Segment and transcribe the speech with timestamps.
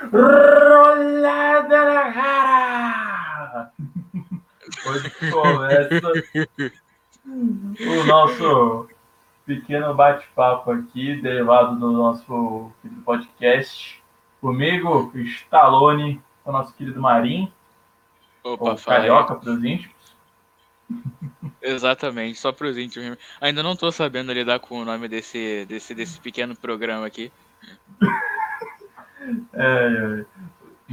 [0.00, 3.72] Rolada na cara!
[4.86, 6.12] Hoje começa
[7.80, 8.88] o nosso
[9.44, 12.72] pequeno bate-papo aqui, derivado do nosso
[13.04, 14.00] podcast.
[14.40, 17.52] Comigo, Stallone, o nosso querido Marim,
[18.44, 19.96] Opa, o Carioca para os íntimos.
[21.60, 23.18] Exatamente, só para os íntimos.
[23.40, 27.32] Ainda não estou sabendo lidar com o nome desse, desse, desse pequeno programa aqui.
[29.52, 30.24] É,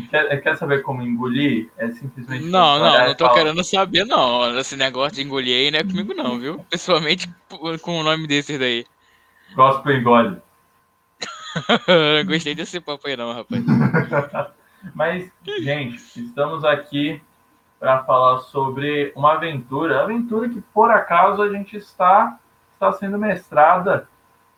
[0.09, 1.69] quer, quer, saber como engolir?
[1.77, 2.45] É simplesmente.
[2.45, 3.37] Não, não, não tô falar...
[3.37, 4.57] querendo saber, não.
[4.57, 6.65] Esse negócio de engolir aí não é comigo, não, viu?
[6.69, 7.29] Pessoalmente,
[7.81, 8.85] com o nome desses daí.
[9.55, 10.41] Gospel engole.
[12.27, 13.63] Gostei desse papo aí, não, rapaz.
[14.93, 17.21] Mas, gente, estamos aqui
[17.79, 20.01] para falar sobre uma aventura.
[20.01, 22.39] Aventura que, por acaso, a gente está,
[22.73, 24.07] está sendo mestrada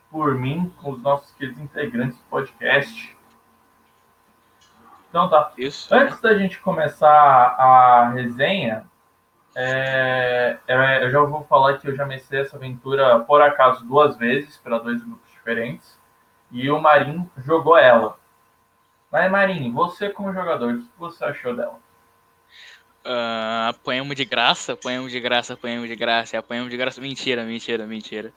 [0.09, 3.16] por mim, com os nossos queridos integrantes do podcast.
[5.09, 5.51] Então tá.
[5.57, 5.93] Isso.
[5.93, 8.85] Antes da gente começar a resenha,
[9.55, 14.15] é, é, eu já vou falar que eu já mestrei essa aventura por acaso duas
[14.17, 15.97] vezes para dois grupos diferentes
[16.51, 18.17] e o Marinho jogou ela.
[19.11, 21.79] Mas Marinho, você como jogador, o que você achou dela?
[23.05, 26.99] Uh, apanhamos de graça, apanhamos de graça, apanhamos de graça, apanhamos de graça.
[26.99, 28.33] Mentira, mentira, mentira.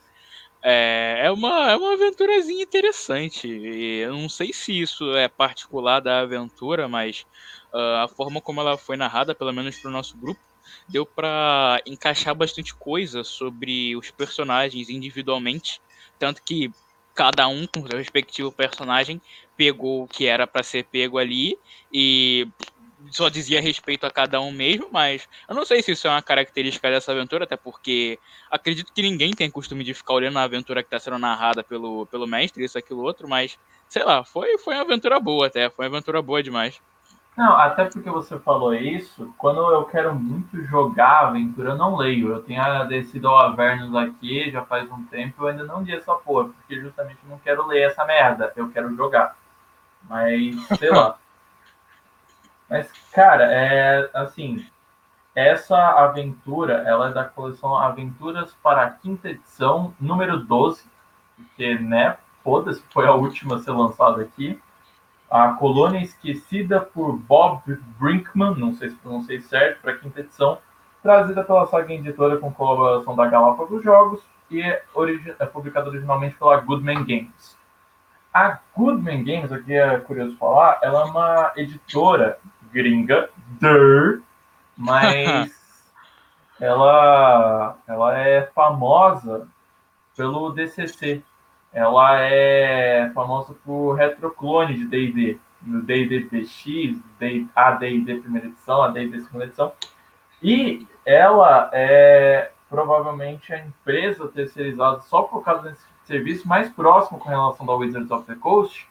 [0.63, 3.47] É, é, uma, é uma aventurazinha interessante.
[3.47, 7.25] E eu não sei se isso é particular da aventura, mas
[7.73, 10.41] uh, a forma como ela foi narrada, pelo menos para o nosso grupo,
[10.87, 15.81] deu para encaixar bastante coisa sobre os personagens individualmente.
[16.19, 16.71] Tanto que
[17.13, 19.21] cada um com seu respectivo personagem
[19.57, 21.57] pegou o que era para ser pego ali
[21.91, 22.47] e
[23.09, 26.21] só dizia respeito a cada um mesmo, mas eu não sei se isso é uma
[26.21, 30.83] característica dessa aventura, até porque acredito que ninguém tem costume de ficar olhando a aventura
[30.83, 33.57] que está sendo narrada pelo, pelo mestre, isso, aquilo, outro, mas
[33.87, 36.81] sei lá, foi, foi uma aventura boa até, foi uma aventura boa demais.
[37.37, 41.95] Não, até porque você falou isso, quando eu quero muito jogar a aventura, eu não
[41.95, 42.29] leio.
[42.29, 46.13] Eu tenho descido ao Avernus aqui já faz um tempo, eu ainda não li essa
[46.15, 49.35] porra, porque justamente não quero ler essa merda, eu quero jogar.
[50.09, 51.17] Mas, sei lá.
[52.71, 54.65] Mas, cara, é assim,
[55.35, 60.81] essa aventura, ela é da coleção Aventuras para a Quinta Edição, número 12,
[61.57, 64.57] que, né, foda-se, foi a última a ser lançada aqui.
[65.29, 67.61] A Colônia Esquecida por Bob
[67.99, 70.57] Brinkman, não sei se pronunciei certo, para a quinta edição,
[71.03, 74.81] trazida pela Saga Editora com colaboração da Galápagos Jogos e é,
[75.39, 77.57] é publicada originalmente pela Goodman Games.
[78.33, 82.39] A Goodman Games, aqui é curioso falar, ela é uma editora
[82.71, 84.19] gringa, der,
[84.77, 85.51] mas
[86.59, 89.47] ela, ela é famosa
[90.15, 91.23] pelo DCC.
[91.73, 97.01] Ela é famosa por retroclone de D&D, no D&D PX,
[97.55, 99.71] a D&D primeira edição, a D&D segunda edição.
[100.43, 107.29] E ela é provavelmente a empresa terceirizada só por causa desse serviço mais próximo com
[107.29, 108.87] relação da Wizards of the Coast,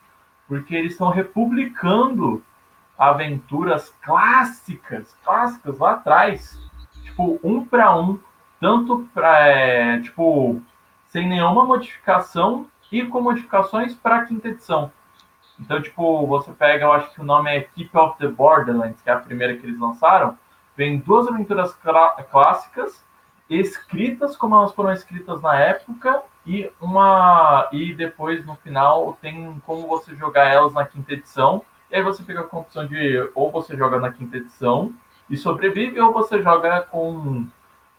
[0.48, 2.42] porque eles estão republicando
[3.00, 6.60] aventuras clássicas, clássicas lá atrás,
[7.02, 8.18] tipo, um para um,
[8.60, 10.60] tanto para, é, tipo,
[11.08, 14.92] sem nenhuma modificação e com modificações para quinta edição.
[15.58, 19.08] Então, tipo, você pega, eu acho que o nome é Keep of the Borderlands, que
[19.08, 20.36] é a primeira que eles lançaram,
[20.76, 21.74] vem duas aventuras
[22.30, 23.02] clássicas,
[23.48, 29.86] escritas como elas foram escritas na época, e uma e depois no final tem como
[29.86, 33.50] você jogar elas na quinta edição e aí você fica com a opção de ou
[33.50, 34.94] você joga na quinta edição
[35.28, 37.46] e sobrevive, ou você joga com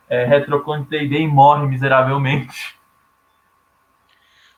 [0.09, 2.80] é, Retroclone D&D e morre miseravelmente.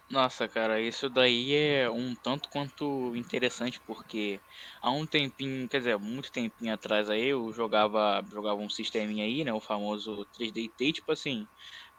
[0.09, 4.39] Nossa, cara, isso daí é um tanto quanto interessante, porque
[4.79, 9.43] há um tempinho, quer dizer, muito tempinho atrás aí, eu jogava, jogava um sisteminha aí,
[9.43, 11.47] né, o famoso 3D T, tipo assim,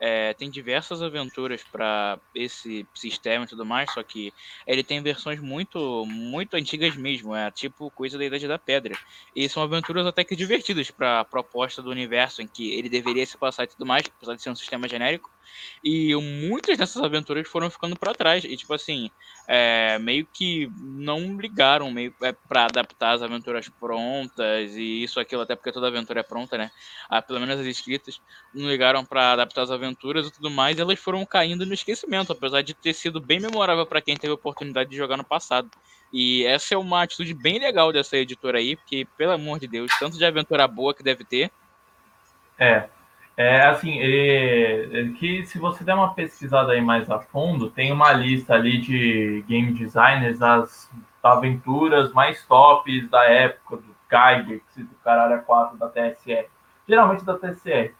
[0.01, 4.33] é, tem diversas aventuras para esse sistema e tudo mais, só que
[4.67, 8.97] ele tem versões muito muito antigas mesmo, é tipo coisa da Idade da Pedra.
[9.35, 13.25] E são aventuras até que divertidas para a proposta do universo em que ele deveria
[13.25, 15.31] se passar e tudo mais, apesar de ser um sistema genérico.
[15.83, 18.45] E muitas dessas aventuras foram ficando para trás.
[18.45, 19.11] E, tipo assim,
[19.47, 25.43] é, meio que não ligaram meio é, para adaptar as aventuras prontas e isso, aquilo,
[25.43, 26.71] até porque toda aventura é pronta, né?
[27.09, 28.21] Ah, pelo menos as escritas,
[28.55, 30.79] não ligaram para adaptar as aventuras e tudo mais.
[30.79, 34.31] E elas foram caindo no esquecimento, apesar de ter sido bem memorável para quem teve
[34.31, 35.71] a oportunidade de jogar no passado.
[36.13, 39.91] E essa é uma atitude bem legal dessa editora aí, porque, pelo amor de Deus,
[39.99, 41.51] tanto de aventura boa que deve ter.
[42.57, 42.89] É,
[43.37, 43.99] É assim,
[45.19, 49.45] que se você der uma pesquisada aí mais a fundo, tem uma lista ali de
[49.49, 50.89] game designers, as
[51.21, 56.47] aventuras mais tops da época, do Geiger, do Caralho 4 da TSR,
[56.89, 57.93] geralmente da TSR.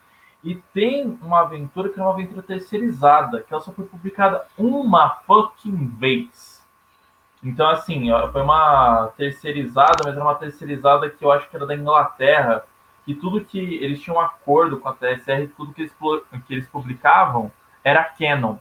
[0.45, 5.09] E tem uma aventura que é uma aventura terceirizada, que ela só foi publicada uma
[5.27, 6.63] fucking vez.
[7.43, 11.75] Então, assim, foi uma terceirizada, mas era uma terceirizada que eu acho que era da
[11.75, 12.65] Inglaterra,
[13.05, 15.95] que tudo que eles tinham um acordo com a TSR, tudo que eles,
[16.47, 17.53] que eles publicavam
[17.83, 18.57] era canon.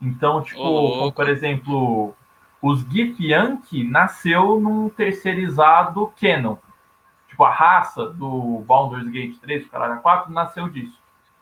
[0.00, 2.14] Então, tipo, como, por exemplo,
[2.60, 6.56] os Gif Yankee nasceu num terceirizado canon.
[7.28, 10.98] Tipo, a raça do Baldur's Gate 3, do Caralho 4, nasceu disso.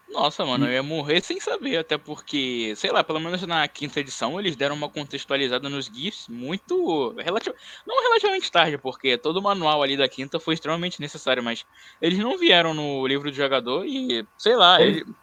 [0.09, 4.01] Nossa, mano, eu ia morrer sem saber, até porque, sei lá, pelo menos na quinta
[4.01, 7.15] edição eles deram uma contextualizada nos GIFs muito.
[7.19, 7.53] Relativ...
[7.87, 11.67] Não relativamente tarde, porque todo o manual ali da quinta foi extremamente necessário, mas
[12.01, 14.81] eles não vieram no livro do jogador e, sei lá.
[14.81, 15.15] Eles, ele...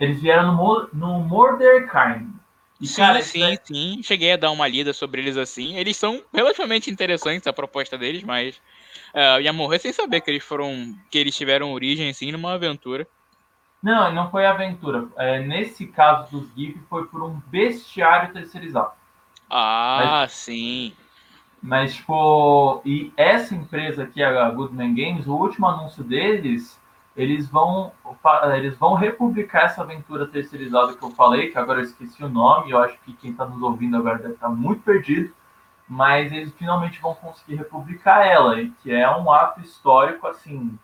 [0.00, 2.26] eles vieram no, no Mordecai.
[2.80, 3.58] E, sim, cara, sim, é...
[3.62, 4.00] sim.
[4.02, 5.76] Cheguei a dar uma lida sobre eles assim.
[5.76, 8.56] Eles são relativamente interessantes a proposta deles, mas
[9.14, 10.96] uh, eu ia morrer sem saber que eles foram.
[11.10, 13.06] que eles tiveram origem assim numa aventura.
[13.82, 15.08] Não, não foi aventura.
[15.16, 18.92] É, nesse caso dos GIF, foi por um bestiário terceirizado.
[19.48, 20.94] Ah, mas, sim.
[21.62, 26.80] Mas, tipo, e essa empresa aqui, a Goodman Games, o último anúncio deles,
[27.16, 27.92] eles vão,
[28.54, 32.70] eles vão republicar essa aventura terceirizada que eu falei, que agora eu esqueci o nome,
[32.70, 35.34] eu acho que quem está nos ouvindo agora deve estar muito perdido,
[35.88, 40.78] mas eles finalmente vão conseguir republicar ela, que é um ato histórico, assim,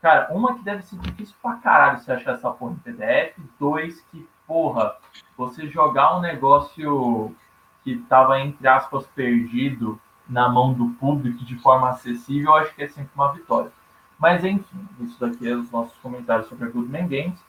[0.00, 3.36] Cara, uma que deve ser difícil pra caralho você achar essa porra em PDF.
[3.58, 4.96] Dois, que, porra,
[5.36, 7.34] você jogar um negócio
[7.82, 12.82] que tava, entre aspas, perdido na mão do público de forma acessível, eu acho que
[12.82, 13.72] é sempre uma vitória.
[14.18, 17.40] Mas, enfim, isso daqui é os nossos comentários sobre a Goodman Games.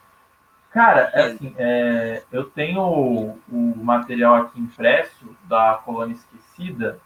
[0.72, 7.00] Cara, é assim, é, eu tenho o, o material aqui impresso da Colônia Esquecida.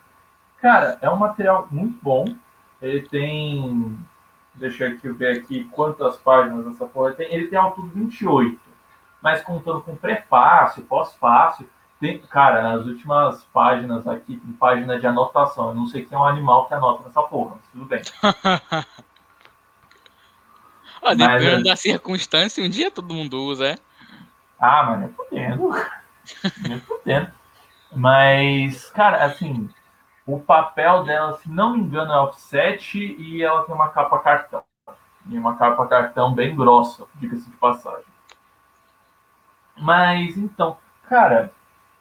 [0.61, 2.25] Cara, é um material muito bom.
[2.81, 3.97] Ele tem
[4.55, 7.33] Deixa eu ver aqui quantas páginas essa porra tem.
[7.33, 8.59] Ele tem ao todo 28.
[9.21, 11.67] Mas contando com prefácio, pós-fácio,
[11.99, 15.69] tem, cara, nas últimas páginas aqui, tem página de anotação.
[15.69, 18.01] Eu não sei quem é um animal que anota nessa porra, mas tudo bem.
[21.01, 23.77] ah, dependendo mas, da circunstância, um dia todo mundo usa, é?
[24.59, 25.75] Ah, mas é podendo.
[25.75, 27.31] é podendo.
[27.95, 29.69] Mas, cara, assim,
[30.25, 34.63] o papel dela, se não me engano, é offset e ela tem uma capa cartão.
[35.29, 38.05] E uma capa cartão bem grossa, diga-se de passagem.
[39.77, 40.77] Mas então,
[41.07, 41.51] cara,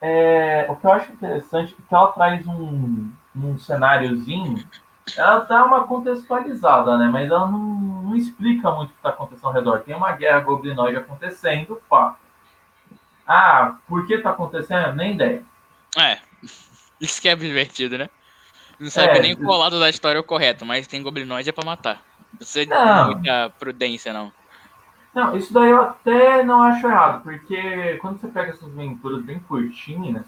[0.00, 4.64] é, o que eu acho interessante é que ela traz um, um cenáriozinho.
[5.16, 7.08] Ela dá uma contextualizada, né?
[7.08, 9.80] Mas ela não, não explica muito o que está acontecendo ao redor.
[9.80, 12.18] Tem uma guerra goblinoide acontecendo, fato.
[13.26, 14.94] Ah, por que está acontecendo?
[14.94, 15.44] Nem ideia.
[15.96, 16.31] É.
[17.02, 18.08] Isso que é divertido, né?
[18.78, 21.52] Não sabe é, nem qual lado da história é o correto, mas tem goblinoide é
[21.52, 22.00] pra matar.
[22.30, 24.32] Não precisa de muita prudência, não.
[25.12, 29.40] Não, isso daí eu até não acho errado, porque quando você pega essas aventuras bem
[29.40, 30.24] curtinhas,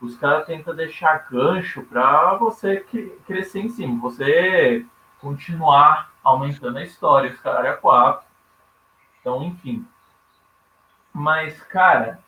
[0.00, 2.84] os caras tentam deixar gancho pra você
[3.26, 4.84] crescer em cima, você
[5.20, 8.26] continuar aumentando a história, os caras é quatro.
[9.20, 9.86] Então, enfim.
[11.12, 12.18] Mas, cara,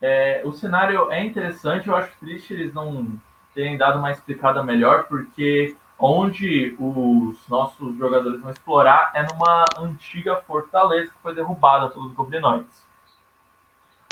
[0.00, 3.18] é, o cenário é interessante, eu acho triste eles não
[3.56, 10.36] terem dado uma explicada melhor, porque onde os nossos jogadores vão explorar é numa antiga
[10.42, 12.86] fortaleza que foi derrubada pelos goblinoides.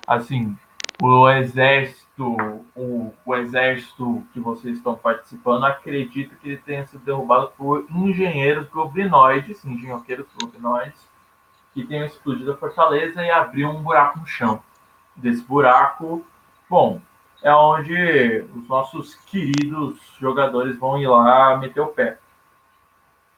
[0.07, 0.57] Assim,
[1.03, 2.37] o exército,
[2.75, 8.67] o, o exército que vocês estão participando acredita que ele tenha sido derrubado por engenheiros
[8.71, 11.07] goblinoides, engenhoqueiros goblinoides,
[11.75, 14.63] que tenham explodido a fortaleza e abriu um buraco no chão.
[15.15, 16.25] Desse buraco,
[16.69, 17.03] bom,
[17.45, 22.19] é onde os nossos queridos jogadores vão ir lá meter o pé.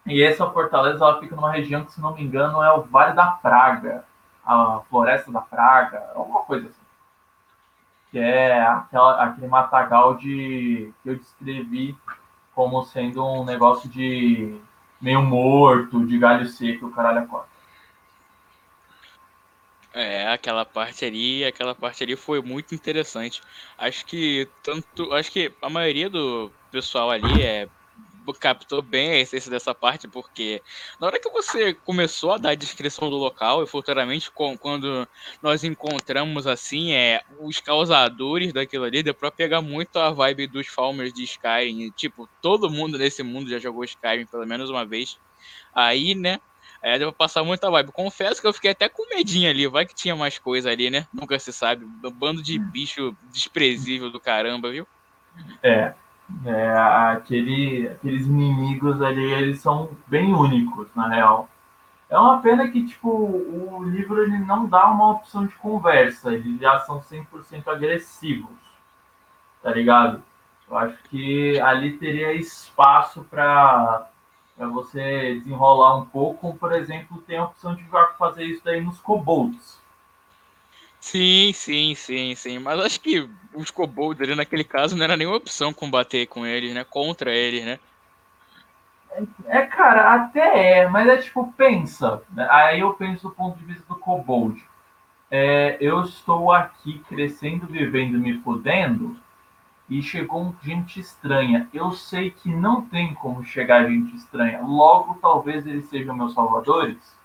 [0.07, 3.15] E essa fortaleza ela fica numa região que, se não me engano, é o Vale
[3.15, 4.05] da Praga,
[4.45, 6.87] a Floresta da Praga, alguma coisa assim.
[8.13, 11.99] Que é aquela, aquele matagal de, que eu descrevi
[12.55, 14.57] como sendo um negócio de
[15.01, 17.56] meio morto, de galho seco, o caralho quatro.
[19.99, 23.41] É, aquela parte ali, aquela parte ali foi muito interessante.
[23.79, 27.67] Acho que tanto, acho que a maioria do pessoal ali é
[28.41, 30.61] captou bem a essência dessa parte, porque
[31.01, 35.09] na hora que você começou a dar a descrição do local, e futuramente quando
[35.41, 40.67] nós encontramos assim, é, os causadores daquilo ali, deu pra pegar muito a vibe dos
[40.67, 41.91] farmers de Skyrim.
[41.93, 45.17] Tipo, todo mundo nesse mundo já jogou Skyrim pelo menos uma vez.
[45.75, 46.41] Aí, né,
[46.87, 47.91] É, pra passar muita vibe.
[47.91, 49.67] Confesso que eu fiquei até com medinho ali.
[49.67, 51.05] Vai que tinha mais coisa ali, né?
[51.13, 51.85] Nunca se sabe.
[52.15, 54.87] Bando de bicho desprezível do caramba, viu?
[55.65, 55.93] É.
[56.45, 56.73] é
[57.11, 61.49] aquele, aqueles inimigos ali, eles são bem únicos, na real.
[62.09, 66.33] É uma pena que, tipo, o livro ele não dá uma opção de conversa.
[66.33, 68.57] Eles já são 100% agressivos.
[69.61, 70.23] Tá ligado?
[70.71, 74.09] Eu acho que ali teria espaço para
[74.57, 77.85] para você desenrolar um pouco, como, por exemplo, tem a opção de
[78.19, 79.79] fazer isso daí nos kobolds.
[80.99, 82.59] Sim, sim, sim, sim.
[82.59, 86.75] Mas acho que os kobolds ali naquele caso não era nenhuma opção combater com eles,
[86.75, 86.85] né?
[86.85, 87.79] Contra eles, né?
[89.13, 92.23] É, é, cara, até é, mas é tipo, pensa.
[92.33, 92.47] Né?
[92.51, 94.63] Aí eu penso do ponto de vista do kobold.
[95.31, 99.17] É, eu estou aqui crescendo, vivendo, me fudendo,
[99.89, 101.69] e chegou gente estranha.
[101.73, 104.61] Eu sei que não tem como chegar gente estranha.
[104.63, 107.17] Logo, talvez eles sejam meus salvadores.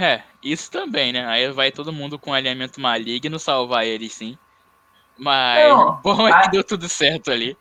[0.00, 1.26] É, isso também, né?
[1.26, 4.38] Aí vai todo mundo com alinhamento maligno salvar eles, sim.
[5.18, 6.50] Mas não, bom é que a...
[6.50, 7.56] deu tudo certo ali.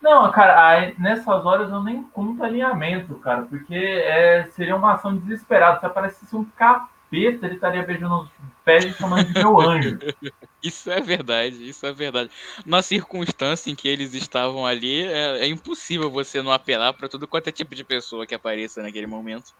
[0.00, 5.16] Não, cara, aí, nessas horas eu nem conto alinhamento, cara, porque é, seria uma ação
[5.16, 5.78] desesperada.
[5.78, 8.28] Se aparecesse um capeta, ele estaria beijando
[8.62, 9.98] os pés e chamando de meu anjo.
[10.62, 12.30] Isso é verdade, isso é verdade.
[12.64, 17.26] Na circunstância em que eles estavam ali, é, é impossível você não apelar para tudo
[17.26, 19.52] quanto é tipo de pessoa que apareça naquele momento.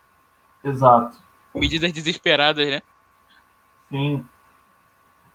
[0.62, 1.18] Exato.
[1.52, 2.82] Medidas desesperadas, né?
[3.90, 4.24] Sim.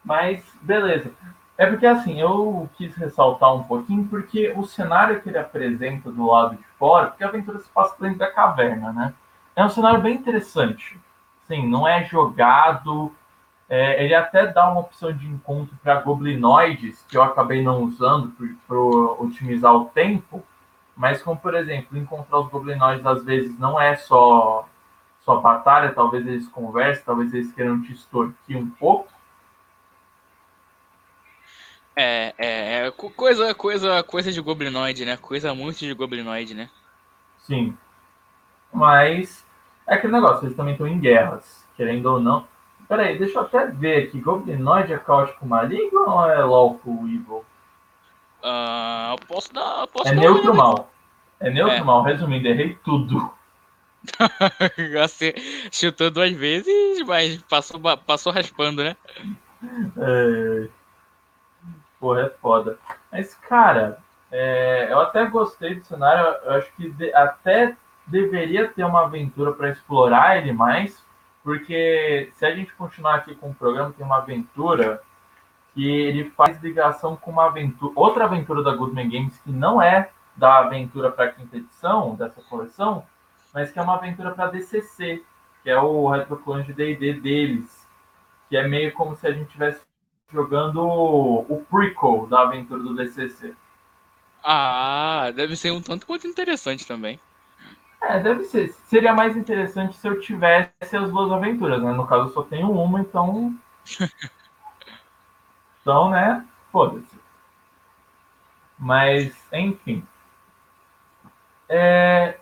[0.06, 1.12] Mas, beleza.
[1.58, 6.28] É porque, assim, eu quis ressaltar um pouquinho, porque o cenário que ele apresenta do
[6.28, 9.14] lado de fora, porque a aventura se passa dentro da caverna, né?
[9.54, 10.98] É um cenário bem interessante.
[11.46, 13.14] Sim, não é jogado
[13.70, 18.34] é, ele até dá uma opção de encontro para goblinoides, que eu acabei não usando
[18.66, 20.44] para otimizar o tempo,
[20.96, 24.68] mas como, por exemplo, encontrar os goblinoides às vezes não é só,
[25.26, 29.12] só batalha, talvez eles conversem, talvez eles queiram te extorquir um pouco.
[31.94, 35.18] É, é, é coisa, coisa, coisa de goblinoide, né?
[35.18, 36.70] Coisa muito de goblinoide, né?
[37.40, 37.78] Sim.
[38.72, 39.46] Mas
[39.86, 42.48] é aquele negócio, eles também estão em guerras, querendo ou não.
[42.88, 44.22] Peraí, deixa eu até ver aqui.
[44.22, 47.46] Goblinoid é caótico maligno ou é Lawful Evil?
[48.42, 49.82] Uh, eu posso dar.
[49.82, 50.90] Eu posso é dar neutro mal.
[51.40, 51.84] É neutro é.
[51.84, 52.02] mal.
[52.04, 53.32] Resumindo, errei tudo.
[54.94, 55.36] Você
[55.72, 58.96] chutou duas vezes, mas passou, passou raspando, né?
[59.98, 60.70] É...
[62.00, 62.80] Porra, é foda.
[63.12, 64.00] Mas, cara,
[64.32, 64.88] é...
[64.90, 66.38] eu até gostei do cenário.
[66.46, 67.14] Eu acho que de...
[67.14, 67.76] até
[68.06, 71.06] deveria ter uma aventura para explorar ele mais
[71.48, 75.02] porque se a gente continuar aqui com o programa, tem uma aventura
[75.74, 80.10] que ele faz ligação com uma aventura, outra aventura da Goodman Games que não é
[80.36, 83.06] da aventura para a quinta edição dessa coleção,
[83.54, 85.24] mas que é uma aventura para DCC,
[85.64, 87.88] que é o retroclone de D&D deles,
[88.50, 89.80] que é meio como se a gente estivesse
[90.30, 93.56] jogando o prequel da aventura do DCC.
[94.44, 97.18] Ah, deve ser um tanto quanto interessante também.
[98.02, 98.70] É, deve ser.
[98.86, 101.92] Seria mais interessante se eu tivesse as duas aventuras, né?
[101.92, 103.56] No caso, eu só tenho uma, então.
[105.82, 106.46] então, né?
[106.72, 107.18] Foda-se.
[108.78, 110.06] Mas, enfim.
[111.70, 112.40] É...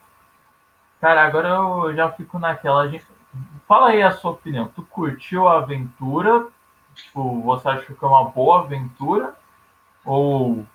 [1.00, 2.92] Cara, agora eu já fico naquela.
[3.68, 4.68] Fala aí a sua opinião.
[4.70, 6.48] Tu curtiu a aventura?
[6.96, 9.36] Tipo, você acha que é uma boa aventura?
[10.06, 10.66] Ou,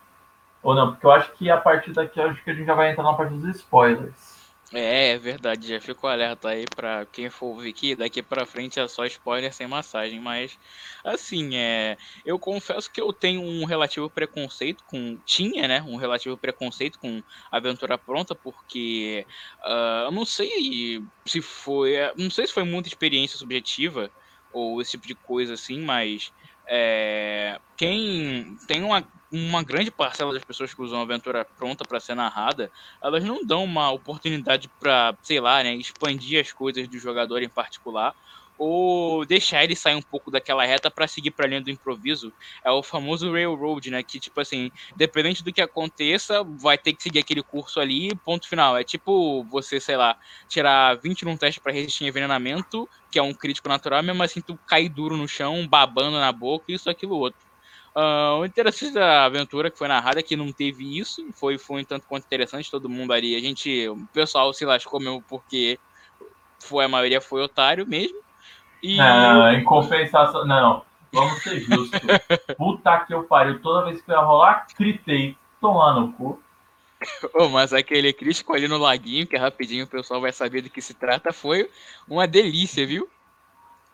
[0.62, 0.92] ou não?
[0.92, 3.14] Porque eu acho que a partir daqui acho que a gente já vai entrar na
[3.14, 4.29] parte dos spoilers.
[4.72, 8.78] É, é verdade, já ficou alerta aí pra quem for ouvir aqui, daqui pra frente
[8.78, 10.56] é só spoiler sem massagem, mas
[11.04, 16.38] assim, é, eu confesso que eu tenho um relativo preconceito com, tinha, né, um relativo
[16.38, 19.26] preconceito com Aventura Pronta, porque
[19.66, 24.12] uh, eu não sei se foi, não sei se foi muita experiência subjetiva,
[24.52, 26.30] ou esse tipo de coisa assim, mas
[26.68, 32.00] é, quem tem uma uma grande parcela das pessoas que usam a aventura pronta para
[32.00, 32.70] ser narrada,
[33.02, 37.48] elas não dão uma oportunidade para, sei lá, né, expandir as coisas do jogador em
[37.50, 38.12] particular
[38.62, 42.30] ou deixar ele sair um pouco daquela reta para seguir para linha do improviso.
[42.64, 47.02] É o famoso railroad, né, que tipo assim, dependente do que aconteça, vai ter que
[47.02, 48.76] seguir aquele curso ali, ponto final.
[48.76, 50.14] É tipo você, sei lá,
[50.48, 54.58] tirar 20 num teste para resistir envenenamento, que é um crítico natural, mesmo assim tu
[54.66, 57.49] cair duro no chão, babando na boca, isso aquilo outro.
[57.94, 61.82] Uh, o interessante da aventura que foi narrada é que não teve isso, foi, foi
[61.82, 65.78] um tanto quanto interessante, todo mundo ali, a gente, o pessoal se lascou mesmo porque
[66.60, 68.18] foi, a maioria foi otário mesmo.
[68.80, 68.96] E...
[68.96, 72.00] Não, em compensação, não, vamos ser justos.
[72.56, 76.40] Puta que eu pariu, toda vez que eu ia rolar, gritei, tomar no cu.
[77.34, 80.70] Oh, mas aquele crítico ali no laguinho, que é rapidinho o pessoal vai saber do
[80.70, 81.68] que se trata, foi
[82.06, 83.08] uma delícia, viu?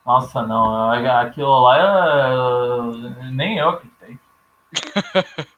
[0.06, 0.92] Nossa, não.
[0.92, 3.30] Aquilo lá é...
[3.32, 4.20] nem eu que tem.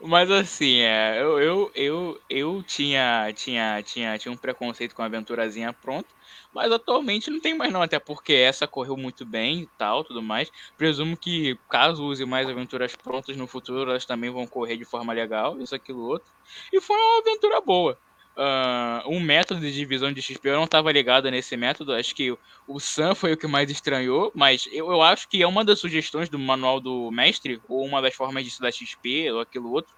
[0.00, 5.04] Mas assim, é, eu, eu, eu, eu tinha, tinha, tinha, tinha um preconceito com a
[5.04, 6.08] aventurazinha pronta,
[6.52, 10.22] mas atualmente não tem mais não, até porque essa correu muito bem e tal, tudo
[10.22, 10.50] mais.
[10.78, 15.12] Presumo que caso use mais aventuras prontas no futuro, elas também vão correr de forma
[15.12, 16.32] legal, isso, aquilo, outro.
[16.72, 17.98] E foi uma aventura boa
[18.36, 20.48] uh, um método de divisão de XP.
[20.48, 22.36] Eu não estava ligado nesse método, acho que
[22.66, 25.80] o Sam foi o que mais estranhou, mas eu, eu acho que é uma das
[25.80, 29.94] sugestões do manual do mestre, ou uma das formas de estudar XP, ou aquilo outro.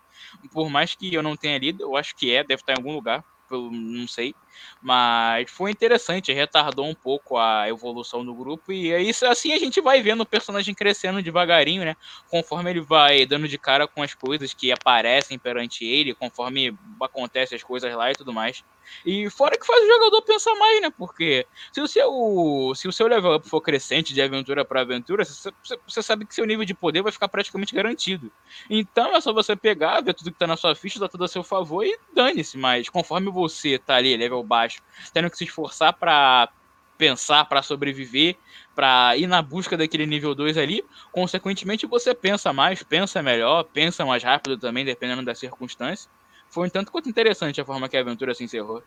[0.52, 2.92] Por mais que eu não tenha lido, eu acho que é, deve estar em algum
[2.92, 4.34] lugar não sei.
[4.80, 8.72] Mas foi interessante, retardou um pouco a evolução do grupo.
[8.72, 11.96] E é isso assim a gente vai vendo o personagem crescendo devagarinho, né?
[12.28, 17.56] Conforme ele vai dando de cara com as coisas que aparecem perante ele, conforme acontecem
[17.56, 18.62] as coisas lá e tudo mais.
[19.04, 20.90] E fora que faz o jogador pensar mais, né?
[20.96, 25.24] Porque se o seu, se o seu level up for crescente de aventura para aventura,
[25.24, 28.30] você, sabe que seu nível de poder vai ficar praticamente garantido.
[28.70, 31.28] Então é só você pegar, ver tudo que tá na sua ficha, dar tudo a
[31.28, 32.56] seu favor e dane-se.
[32.56, 34.80] Mas conforme você tá ali, level baixo,
[35.12, 36.48] tendo que se esforçar para
[36.96, 38.36] pensar, para sobreviver,
[38.74, 44.06] para ir na busca daquele nível 2 ali, consequentemente você pensa mais, pensa melhor, pensa
[44.06, 46.08] mais rápido também, dependendo da circunstância
[46.50, 48.82] foi um tanto quanto interessante a forma que a aventura se encerrou.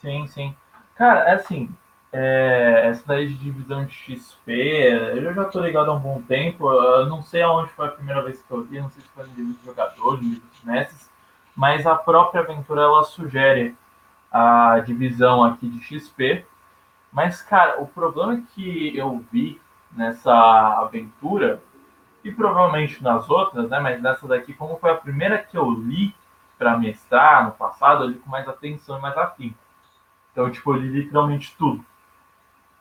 [0.00, 0.54] Sim, sim.
[0.94, 1.68] Cara, é assim,
[2.12, 6.70] é, essa daí de divisão de XP, eu já tô ligado há um bom tempo,
[6.70, 9.26] eu não sei aonde foi a primeira vez que eu vi, não sei se foi
[9.26, 11.08] no livro de jogador, no livro de mestres,
[11.54, 13.76] mas a própria aventura, ela sugere
[14.30, 16.44] a divisão aqui de XP,
[17.12, 19.60] mas, cara, o problema que eu vi
[19.92, 20.32] nessa
[20.80, 21.62] aventura,
[22.22, 26.14] e provavelmente nas outras, né, mas nessa daqui, como foi a primeira que eu li,
[26.58, 29.56] para mestrar no passado, eu li com mais atenção e mais afinco.
[30.32, 31.84] Então, tipo, eu li literalmente tudo.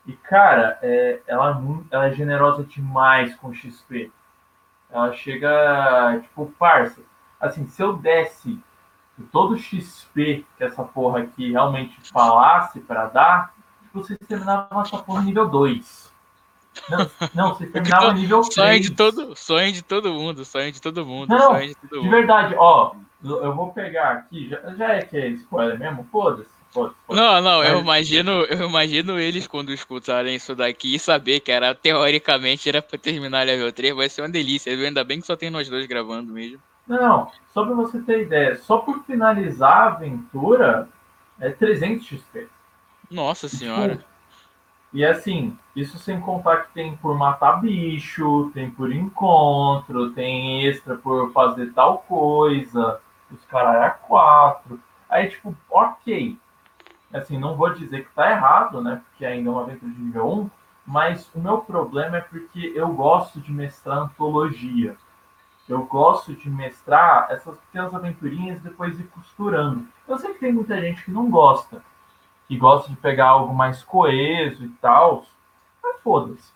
[0.05, 4.11] E, cara, é, ela, é ela é generosa demais com XP.
[4.89, 7.01] Ela chega, tipo, parça.
[7.39, 8.59] Assim, se eu desse
[9.23, 14.97] todo o XP que essa porra aqui realmente falasse para dar, tipo, vocês terminavam essa
[14.97, 16.13] porra nível 2.
[16.89, 18.53] Não, não você terminava nível 3.
[18.53, 21.29] Sonho de todo, sonho de todo mundo, sonho de todo mundo.
[21.29, 22.03] Não, de, todo mundo.
[22.03, 26.07] de verdade, ó, eu vou pegar aqui, já, já é que é spoiler mesmo?
[26.11, 26.57] Foda-se.
[26.71, 31.51] Foda não, não, eu imagino, eu imagino eles quando escutarem isso daqui e saber que
[31.51, 34.71] era, teoricamente, era pra terminar level 3, vai ser uma delícia.
[34.71, 36.61] Ainda bem que só tem nós dois gravando mesmo.
[36.87, 40.87] Não, só pra você ter ideia, só por finalizar a aventura
[41.39, 42.47] é 300 XP.
[43.11, 43.97] Nossa senhora.
[43.97, 44.07] Tipo,
[44.93, 50.95] e assim, isso sem contar que tem por matar bicho, tem por encontro, tem extra
[50.95, 54.79] por fazer tal coisa os caras é quatro.
[55.09, 56.37] Aí, tipo, ok.
[57.13, 59.01] Assim, não vou dizer que tá errado, né?
[59.05, 60.49] Porque ainda é uma aventura de nível 1,
[60.85, 64.97] mas o meu problema é porque eu gosto de mestrar antologia.
[65.67, 69.85] Eu gosto de mestrar essas pequenas aventurinhas e depois ir costurando.
[70.07, 71.83] Eu sei que tem muita gente que não gosta,
[72.47, 75.25] que gosta de pegar algo mais coeso e tal,
[75.83, 76.53] mas foda-se.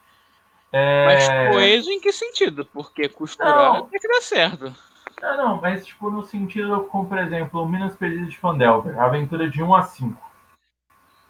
[0.71, 1.05] É...
[1.05, 2.65] Mas coeso em que sentido?
[2.65, 4.73] Porque costurar não, tem que dar certo.
[5.21, 9.49] Não, não, mas tipo no sentido como, por exemplo, o Minas Perdidas de Fandelver, aventura
[9.49, 10.31] de 1 a 5.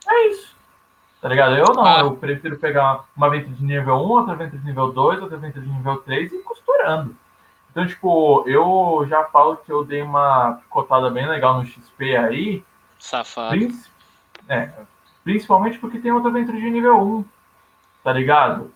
[0.08, 0.56] É isso.
[1.20, 1.56] Tá ligado?
[1.56, 2.00] Eu não, ah.
[2.02, 5.66] eu prefiro pegar uma aventura de nível 1, outra aventura de nível 2, outra aventura
[5.66, 7.16] de nível 3 e ir costurando.
[7.72, 12.64] Então, tipo, eu já falo que eu dei uma cotada bem legal no XP aí.
[13.00, 13.56] Safado.
[14.48, 14.70] é,
[15.24, 17.26] principalmente porque tem outra aventura de nível 1.
[18.04, 18.74] Tá ligado?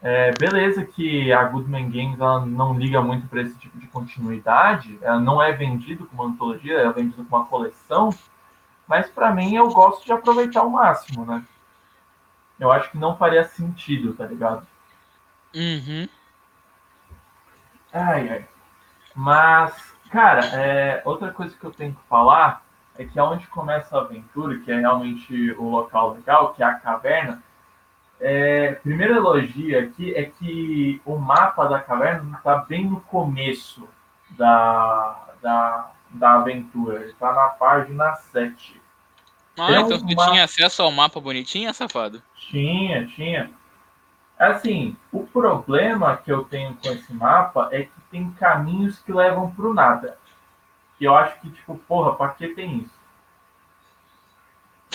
[0.00, 4.96] É, beleza que a Goodman Games ela não liga muito para esse tipo de continuidade,
[5.02, 8.14] ela não é vendido como antologia, é vendido como uma coleção,
[8.86, 11.44] mas para mim eu gosto de aproveitar ao máximo, né?
[12.60, 14.64] Eu acho que não faria sentido, tá ligado?
[15.54, 16.08] Uhum.
[17.92, 18.48] Ai, ai.
[19.14, 22.62] Mas, cara, é, outra coisa que eu tenho que falar
[22.96, 26.74] é que aonde começa a aventura, que é realmente o local legal, que é a
[26.74, 27.42] caverna,
[28.20, 33.88] é, primeiro elogio aqui é que o mapa da caverna está bem no começo
[34.30, 37.00] da, da, da aventura.
[37.00, 38.80] Ele está na página 7.
[39.56, 42.22] Ah, então tu tinha acesso ao mapa bonitinho, safado?
[42.50, 43.50] Tinha, tinha.
[44.38, 49.50] Assim, o problema que eu tenho com esse mapa é que tem caminhos que levam
[49.50, 50.16] para o nada.
[51.00, 52.98] E eu acho que, tipo, porra, para que tem isso?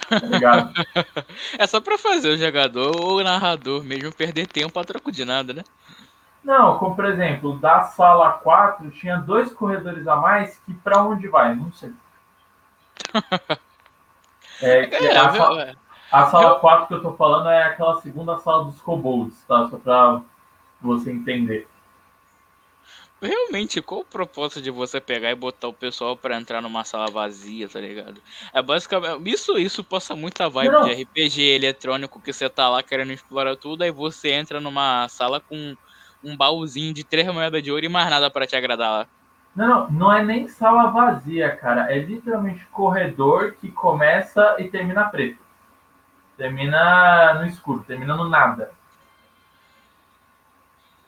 [0.07, 0.71] Tá ligado?
[1.59, 5.25] é só pra fazer o jogador ou o narrador mesmo perder tempo a troco de
[5.25, 5.63] nada, né?
[6.43, 11.27] Não, como por exemplo, da sala 4 tinha dois corredores a mais que para onde
[11.27, 11.55] vai?
[11.55, 11.91] Não sei.
[14.61, 15.75] É, é, a, sala,
[16.13, 19.67] a sala 4 que eu tô falando é aquela segunda sala dos kobolds, tá?
[19.67, 20.21] Só para
[20.79, 21.67] você entender.
[23.19, 27.09] Realmente, qual o propósito de você pegar e botar o pessoal para entrar numa sala
[27.09, 28.21] vazia, tá ligado?
[28.53, 29.27] É basicamente.
[29.27, 30.83] Isso, isso passa muita vibe não.
[30.83, 35.39] de RPG eletrônico que você tá lá querendo explorar tudo, aí você entra numa sala
[35.39, 35.75] com
[36.23, 39.07] um baúzinho de três moedas de ouro e mais nada para te agradar lá.
[39.55, 41.91] Não, não, não é nem sala vazia, cara.
[41.91, 45.42] É literalmente corredor que começa e termina preto.
[46.37, 48.71] Termina no escuro, termina no nada.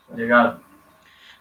[0.07, 0.61] Tá ligado?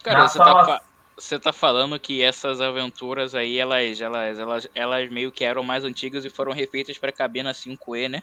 [0.02, 0.66] Cara, você, sala...
[0.66, 0.82] tá,
[1.16, 5.84] você tá falando que essas aventuras aí, elas, elas, elas, elas meio que eram mais
[5.84, 8.22] antigas e foram refeitas para caber na 5E, né?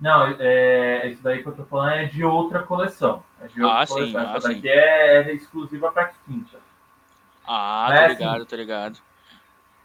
[0.00, 3.22] Não, é, isso daí que eu tô falando é de outra coleção.
[3.40, 4.20] É de outra ah, coleção.
[4.20, 6.58] Sim, Essa ah, daqui é, é, exclusiva pra quinta.
[7.46, 8.02] Ah, né?
[8.02, 8.98] tô ligado, assim, tô ligado.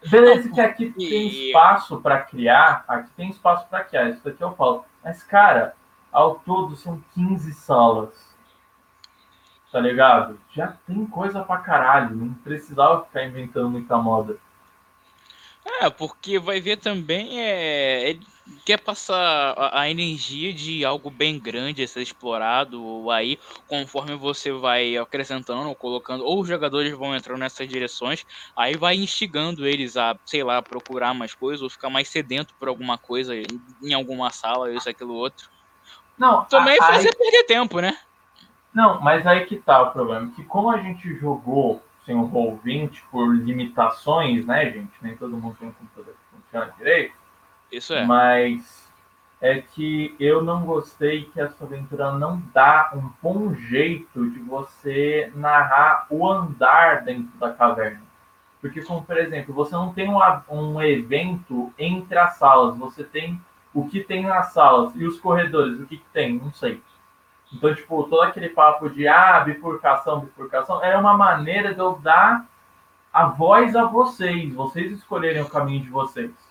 [0.06, 4.54] Beleza, que aqui tem espaço para criar, aqui tem espaço para criar, isso daqui eu
[4.54, 4.84] falo.
[5.02, 5.74] Mas, cara,
[6.12, 8.28] ao todo são 15 salas
[9.70, 10.38] tá ligado?
[10.54, 14.36] Já tem coisa pra caralho, não precisava ficar inventando muita moda.
[15.80, 18.26] É, porque vai ver também, é, ele
[18.64, 24.14] quer passar a, a, energia de algo bem grande a ser explorado, ou aí, conforme
[24.14, 29.66] você vai acrescentando ou colocando, ou os jogadores vão entrando nessas direções, aí vai instigando
[29.66, 33.34] eles a, sei lá, procurar mais coisas, ou ficar mais sedento por alguma coisa
[33.82, 35.48] em, alguma sala, isso, aquilo, outro.
[36.16, 37.96] Não, também a, fazer perder tempo, né?
[38.74, 43.02] Não, mas aí que tá o problema, que como a gente jogou sem o Roll20
[43.10, 44.92] por limitações, né, gente?
[45.02, 47.14] Nem todo mundo tem um computador que funciona direito.
[47.70, 48.04] Isso é.
[48.04, 48.88] Mas
[49.40, 55.32] é que eu não gostei que essa aventura não dá um bom jeito de você
[55.34, 58.02] narrar o andar dentro da caverna.
[58.60, 60.18] Porque, como por exemplo, você não tem um,
[60.50, 63.40] um evento entre as salas, você tem
[63.72, 66.82] o que tem nas salas e os corredores, o que, que tem, não sei.
[67.52, 72.44] Então, tipo, todo aquele papo de ah, bifurcação, bifurcação, era uma maneira de eu dar
[73.12, 76.47] a voz a vocês, vocês escolherem o caminho de vocês.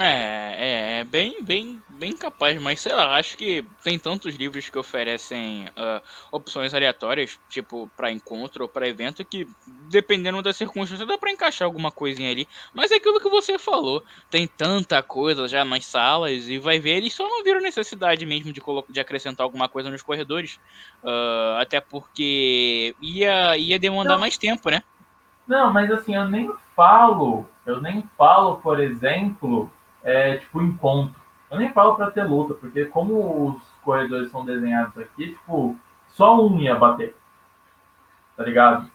[0.00, 4.70] É, é, é bem, bem, bem capaz, mas sei lá, acho que tem tantos livros
[4.70, 9.48] que oferecem uh, opções aleatórias, tipo para encontro ou para evento, que
[9.90, 12.46] dependendo da circunstância dá para encaixar alguma coisinha ali.
[12.72, 16.98] Mas é aquilo que você falou, tem tanta coisa já nas salas e vai ver,
[16.98, 20.60] eles só não viram necessidade mesmo de, de acrescentar alguma coisa nos corredores,
[21.02, 24.20] uh, até porque ia, ia demandar não.
[24.20, 24.80] mais tempo, né?
[25.46, 29.68] Não, mas assim, eu nem falo, eu nem falo, por exemplo
[30.02, 31.20] é, tipo, encontro.
[31.50, 35.76] Eu nem falo para ter luta, porque como os corredores são desenhados aqui, tipo,
[36.08, 37.16] só um ia bater.
[38.36, 38.90] Tá ligado?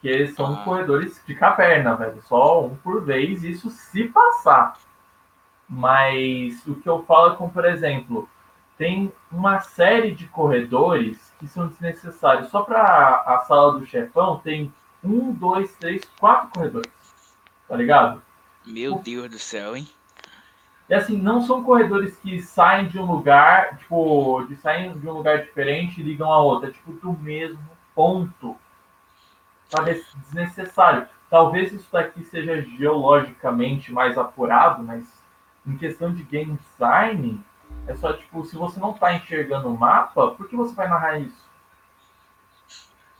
[0.00, 0.64] Que eles são ah.
[0.64, 2.22] corredores de caverna, velho.
[2.22, 4.76] Só um por vez, isso se passar.
[5.68, 8.28] Mas o que eu falo é como, por exemplo,
[8.76, 12.50] tem uma série de corredores que são desnecessários.
[12.50, 16.92] Só para a sala do chefão tem um, dois, três, quatro corredores.
[17.68, 18.22] Tá ligado?
[18.64, 19.88] Meu Deus do céu, hein?
[20.88, 25.12] E assim, não são corredores que saem de um lugar, tipo, de saem de um
[25.12, 28.56] lugar diferente e ligam a outra, é tipo do mesmo ponto.
[29.68, 30.04] Sabe?
[30.16, 31.08] Desnecessário.
[31.30, 35.04] Talvez isso daqui seja geologicamente mais apurado, mas
[35.66, 37.42] em questão de game design,
[37.86, 41.18] é só tipo, se você não está enxergando o mapa, por que você vai narrar
[41.18, 41.44] isso?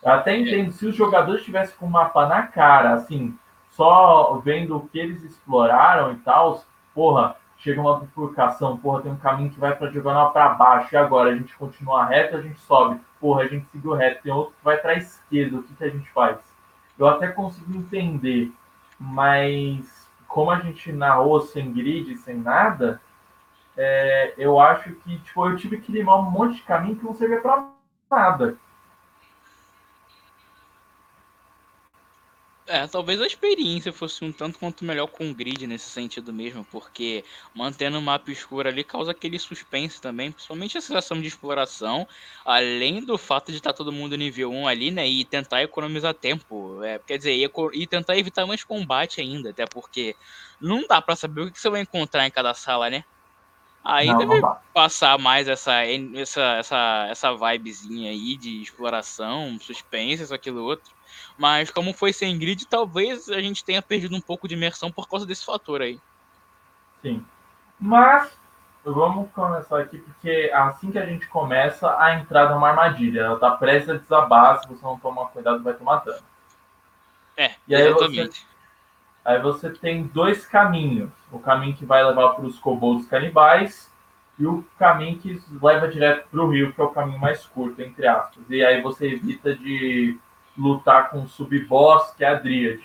[0.02, 3.36] Eu até entendo, se os jogadores estivessem com o mapa na cara, assim,
[3.70, 6.62] só vendo o que eles exploraram e tal,
[6.94, 10.98] porra, chega uma bifurcação, porra, tem um caminho que vai para diagonal para baixo, e
[10.98, 14.52] agora a gente continua reto, a gente sobe, porra, a gente seguiu reto, tem outro
[14.58, 16.36] que vai para esquerda, o que, que a gente faz?
[16.98, 18.52] Eu até consigo entender,
[19.00, 23.00] mas como a gente narrou sem grid, sem nada,
[23.76, 27.14] é, eu acho que tipo, eu tive que limar um monte de caminho que não
[27.14, 27.66] servia para
[28.10, 28.58] nada.
[32.66, 36.64] É, talvez a experiência fosse um tanto quanto melhor com o grid nesse sentido mesmo,
[36.64, 37.22] porque
[37.54, 42.08] mantendo o mapa escuro ali causa aquele suspense também, principalmente a sensação de exploração,
[42.42, 46.14] além do fato de estar tá todo mundo nível 1 ali, né, e tentar economizar
[46.14, 50.16] tempo, é, quer dizer, e, e, tentar evitar mais combate ainda, até porque
[50.58, 53.04] não dá para saber o que você vai encontrar em cada sala, né?
[53.84, 60.22] Aí não, deve não passar mais essa, essa, essa, essa vibezinha aí de exploração, suspense,
[60.22, 60.90] isso, aquilo, outro.
[61.36, 65.06] Mas como foi sem grid, talvez a gente tenha perdido um pouco de imersão por
[65.08, 66.00] causa desse fator aí.
[67.02, 67.24] Sim.
[67.78, 68.32] Mas
[68.82, 73.20] vamos começar aqui, porque assim que a gente começa, a entrada é uma armadilha.
[73.20, 76.22] Ela tá prestes a desabar, se você não tomar cuidado, vai tomar dano.
[77.36, 78.46] É, E aí você- exatamente.
[79.24, 81.10] Aí você tem dois caminhos.
[81.32, 83.90] O caminho que vai levar para os kobolds canibais
[84.38, 87.80] e o caminho que leva direto para o rio, que é o caminho mais curto,
[87.80, 88.44] entre aspas.
[88.50, 90.18] E aí você evita de
[90.56, 92.84] lutar com o sub-boss, que é a Dríade.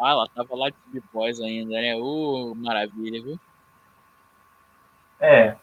[0.00, 1.94] Ah, ela tava lá de Boys ainda, né?
[1.96, 3.38] Ô, maravilha, viu?
[5.20, 5.56] É.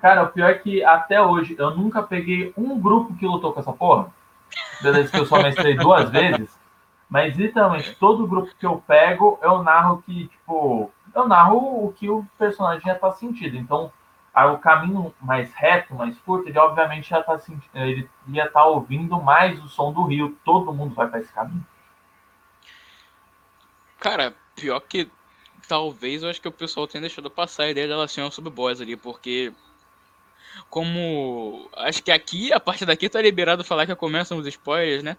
[0.00, 3.60] Cara, o pior é que até hoje eu nunca peguei um grupo que lutou com
[3.60, 4.12] essa porra.
[4.82, 6.61] Beleza, que eu só mestrei duas vezes.
[7.12, 10.90] Mas literalmente, todo grupo que eu pego, eu narro que, tipo.
[11.14, 13.54] Eu narro o que o personagem já tá sentindo.
[13.54, 13.92] Então,
[14.34, 17.68] o caminho mais reto, mais curto, ele obviamente já tá sentindo.
[17.74, 20.38] Ele ia estar ouvindo mais o som do rio.
[20.42, 21.66] Todo mundo vai para esse caminho.
[24.00, 25.06] Cara, pior que
[25.68, 28.80] talvez eu acho que o pessoal tenha deixado passar a ideia dela ser uma sub-boss
[28.80, 29.52] ali, porque
[30.70, 35.18] como acho que aqui, a partir daqui tá liberado falar que começam os spoilers, né?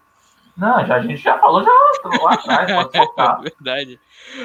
[0.56, 3.42] Não, já, a gente já falou já lá atrás, pode soltar.
[3.42, 4.00] Verdade.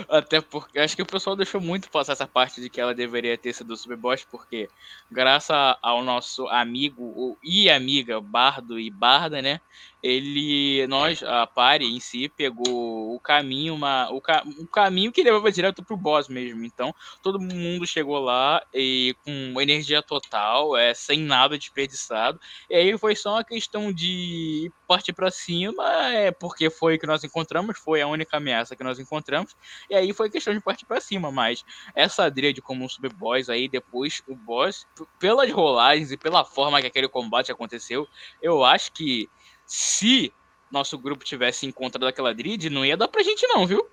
[0.09, 3.37] Até porque acho que o pessoal deixou muito passar essa parte de que ela deveria
[3.37, 4.71] ter sido sub-boss, porque
[5.11, 9.61] graças ao nosso amigo e amiga Bardo e Barda, né?
[10.03, 15.23] Ele, nós, a party em si, pegou o caminho, uma, o, ca, um caminho que
[15.23, 16.65] levava direto pro boss mesmo.
[16.65, 22.41] Então, todo mundo chegou lá e com energia total, é, sem nada desperdiçado.
[22.71, 27.07] E aí foi só uma questão de partir para cima, é porque foi o que
[27.07, 29.55] nós encontramos, foi a única ameaça que nós encontramos.
[29.91, 33.69] E aí foi questão de partir para cima, mas essa Dríade como um sub-boss aí,
[33.69, 34.87] depois o boss,
[35.19, 38.07] pelas rolagens e pela forma que aquele combate aconteceu,
[38.41, 39.29] eu acho que
[39.69, 40.33] se
[40.73, 43.87] nosso grupo tivesse encontrado aquela Dríade, não ia dar pra gente não, viu?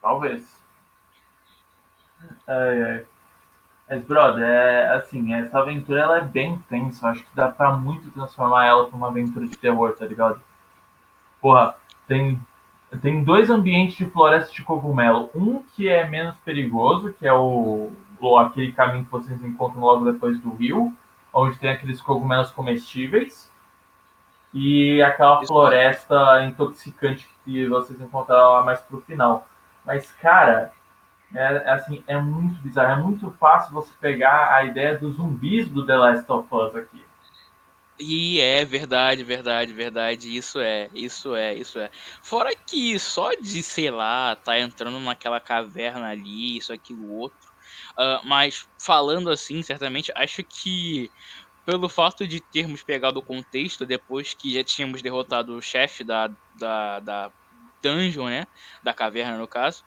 [0.00, 0.44] Talvez.
[2.46, 3.06] Ai, ai.
[3.88, 7.08] Mas, brother, é, assim, essa aventura ela é bem tensa.
[7.08, 10.40] Acho que dá pra muito transformar ela pra uma aventura de terror, tá ligado?
[11.40, 12.40] Porra, tem,
[13.00, 15.30] tem dois ambientes de floresta de cogumelo.
[15.34, 20.10] Um que é menos perigoso, que é o, o aquele caminho que vocês encontram logo
[20.10, 20.94] depois do rio,
[21.32, 23.51] onde tem aqueles cogumelos comestíveis.
[24.52, 29.48] E aquela floresta intoxicante que vocês encontraram lá mais pro final.
[29.84, 30.72] Mas, cara,
[31.34, 33.00] é, é assim, é muito bizarro.
[33.00, 37.02] É muito fácil você pegar a ideia dos zumbis do The Last of Us aqui.
[37.98, 40.36] E é verdade, verdade, verdade.
[40.36, 41.90] Isso é, isso é, isso é.
[42.22, 47.52] Fora que só de, sei lá, tá entrando naquela caverna ali, isso, aquilo, outro.
[47.96, 51.10] ah, mas falando assim, certamente, acho que
[51.64, 56.28] pelo fato de termos pegado o contexto depois que já tínhamos derrotado o chefe da,
[56.54, 57.32] da, da
[57.82, 58.46] dungeon, né?
[58.82, 59.82] Da caverna, no caso.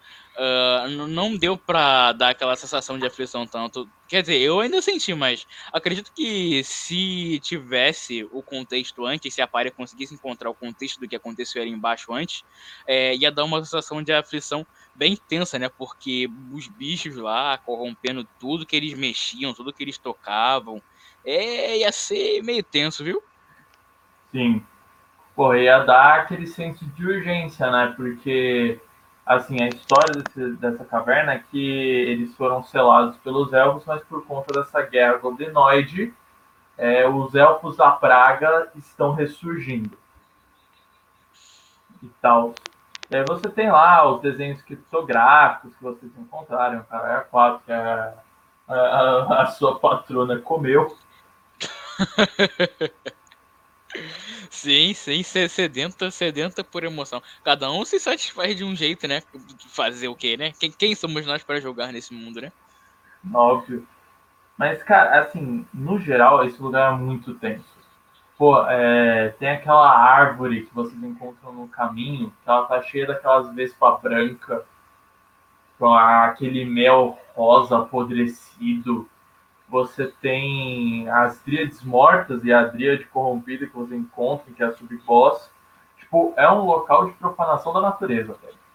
[0.88, 3.90] n- não deu pra dar aquela sensação de aflição tanto.
[4.08, 9.48] Quer dizer, eu ainda senti, mas acredito que se tivesse o contexto antes, se a
[9.48, 12.44] Party conseguisse encontrar o contexto do que aconteceu ali embaixo antes,
[12.88, 15.70] é, ia dar uma sensação de aflição bem tensa, né?
[15.70, 20.82] Porque os bichos lá corrompendo tudo que eles mexiam, tudo que eles tocavam,
[21.26, 23.22] é, ia ser meio tenso, viu?
[24.32, 24.66] Sim.
[25.36, 27.94] Pô, ia dar aquele senso de urgência, né?
[27.96, 28.80] Porque,
[29.26, 34.26] assim, a história desse- dessa caverna é que eles foram selados pelos elfos, mas por
[34.26, 36.14] conta dessa guerra goblinoide,
[36.78, 39.98] é, os elfos da praga estão ressurgindo.
[42.04, 42.54] E tal.
[43.10, 47.72] E aí você tem lá os desenhos criptográficos que vocês encontraram, o cara 4 que
[47.72, 48.14] a,
[48.68, 50.98] a, a sua patrona comeu.
[54.50, 57.22] Sim, sim, se- sedenta, sedenta por emoção.
[57.44, 59.22] Cada um se satisfaz de um jeito, né?
[59.70, 60.52] Fazer o quê, né?
[60.60, 62.52] Quem, quem somos nós para jogar nesse mundo, né?
[63.34, 63.88] Óbvio.
[64.58, 67.66] Mas, cara, assim, no geral, esse lugar é muito tenso.
[68.38, 73.54] Pô, é, tem aquela árvore que vocês encontram no caminho, que ela tá cheia daquelas
[73.56, 74.66] vespa branca,
[75.78, 79.10] com aquele mel rosa apodrecido.
[79.68, 84.74] Você tem as dríades mortas e a dríade corrompida que você encontra, que é a
[84.74, 85.50] subboss.
[86.00, 88.66] Tipo, é um local de profanação da natureza, velho.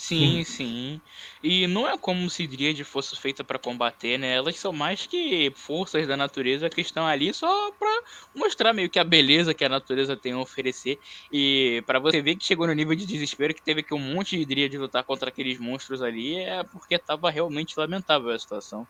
[0.00, 1.00] Sim, sim.
[1.42, 4.34] E não é como se Dríade fosse feita para combater, né?
[4.34, 8.02] Elas são mais que forças da natureza que estão ali só pra
[8.34, 10.98] mostrar meio que a beleza que a natureza tem a oferecer.
[11.30, 14.38] E para você ver que chegou no nível de desespero que teve que um monte
[14.38, 18.88] de Dríade lutar contra aqueles monstros ali, é porque tava realmente lamentável a situação.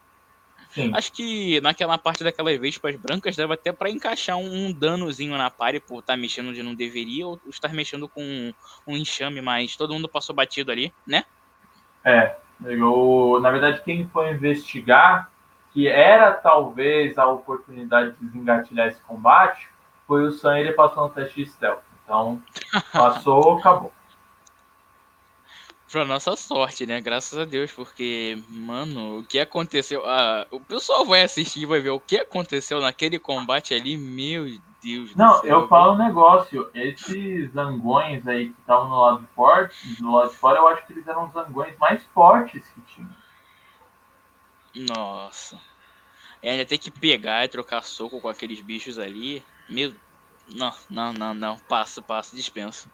[0.70, 0.92] Sim.
[0.94, 5.50] Acho que naquela parte daquelas vespas brancas dava até pra encaixar um, um danozinho na
[5.50, 8.52] pare por estar mexendo onde não deveria ou estar mexendo com um,
[8.86, 11.24] um enxame, mas todo mundo passou batido ali, né?
[12.04, 15.30] É, Eu, na verdade, quem foi investigar
[15.72, 19.68] que era talvez a oportunidade de desengatilhar esse combate,
[20.06, 21.82] foi o Sam ele passou no teste de stealth.
[22.04, 22.42] Então,
[22.92, 23.92] passou, acabou.
[25.90, 27.00] Pra nossa sorte, né?
[27.00, 30.06] Graças a Deus, porque, mano, o que aconteceu.
[30.06, 34.46] Ah, o pessoal vai assistir e vai ver o que aconteceu naquele combate ali, meu
[34.80, 36.70] Deus Não, eu falo um negócio.
[36.74, 40.92] Esses zangões aí que estavam no lado forte, do lado de fora, eu acho que
[40.92, 43.10] eles eram os zangões mais fortes que tinham.
[44.94, 45.60] Nossa.
[46.40, 49.42] É, ainda tem que pegar e trocar soco com aqueles bichos ali.
[49.68, 49.92] Meu.
[50.48, 51.58] Não, não, não, não.
[51.58, 52.88] Passa, passa, dispensa.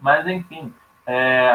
[0.00, 1.52] Mas enfim, é,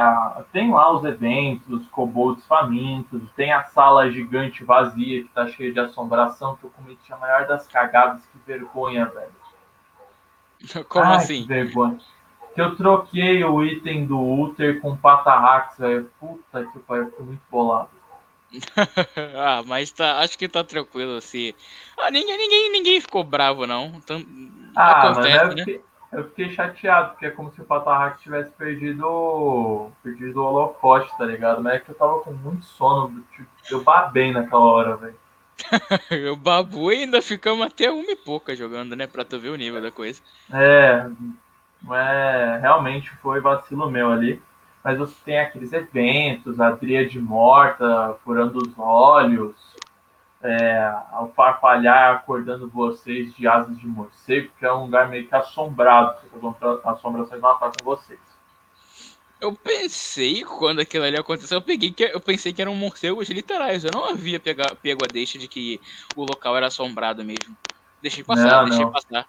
[0.51, 5.79] tem lá os eventos, kobolds famintos, tem a sala gigante vazia que tá cheia de
[5.79, 9.31] assombração, que eu cometi a maior das cagadas, que vergonha, velho.
[10.89, 11.41] Como Ai, assim?
[11.43, 11.97] Que vergonha.
[12.53, 16.11] Que eu troquei o item do Uther com Patarrax, velho.
[16.19, 17.89] Puta que pariu, fui muito bolado.
[19.37, 21.53] ah, mas tá, acho que tá tranquilo assim.
[21.97, 23.93] Ah, ninguém, ninguém, ninguém ficou bravo, não.
[23.95, 24.25] Então,
[24.75, 25.79] ah, acontece, mas é né?
[26.17, 31.25] Eu fiquei chateado, porque é como se o Patarrax tivesse perdido, perdido o holofote, tá
[31.25, 31.61] ligado?
[31.61, 35.15] Mas é que eu tava com muito sono, tipo, eu babei naquela hora, velho.
[36.33, 39.05] o Babu ainda ficamos até uma e pouca jogando, né?
[39.05, 40.21] Pra tu ver o nível da coisa.
[40.51, 41.05] É,
[41.91, 44.41] é realmente foi vacilo meu ali
[44.87, 49.53] mas você tem aqueles eventos, a tríade morta furando os olhos,
[50.41, 55.35] é, ao farfalhar acordando vocês de asas de morcego, que é um lugar meio que
[55.35, 56.15] assombrado,
[56.83, 58.19] as assombrações não atacam vocês.
[59.39, 63.83] Eu pensei, quando aquilo ali aconteceu, eu peguei que eu pensei que eram morcegos literais.
[63.83, 65.79] Eu não havia pegar, pego a deixa de que
[66.15, 67.55] o local era assombrado mesmo.
[68.01, 68.91] Deixei passar, não, deixei não.
[68.91, 69.27] passar.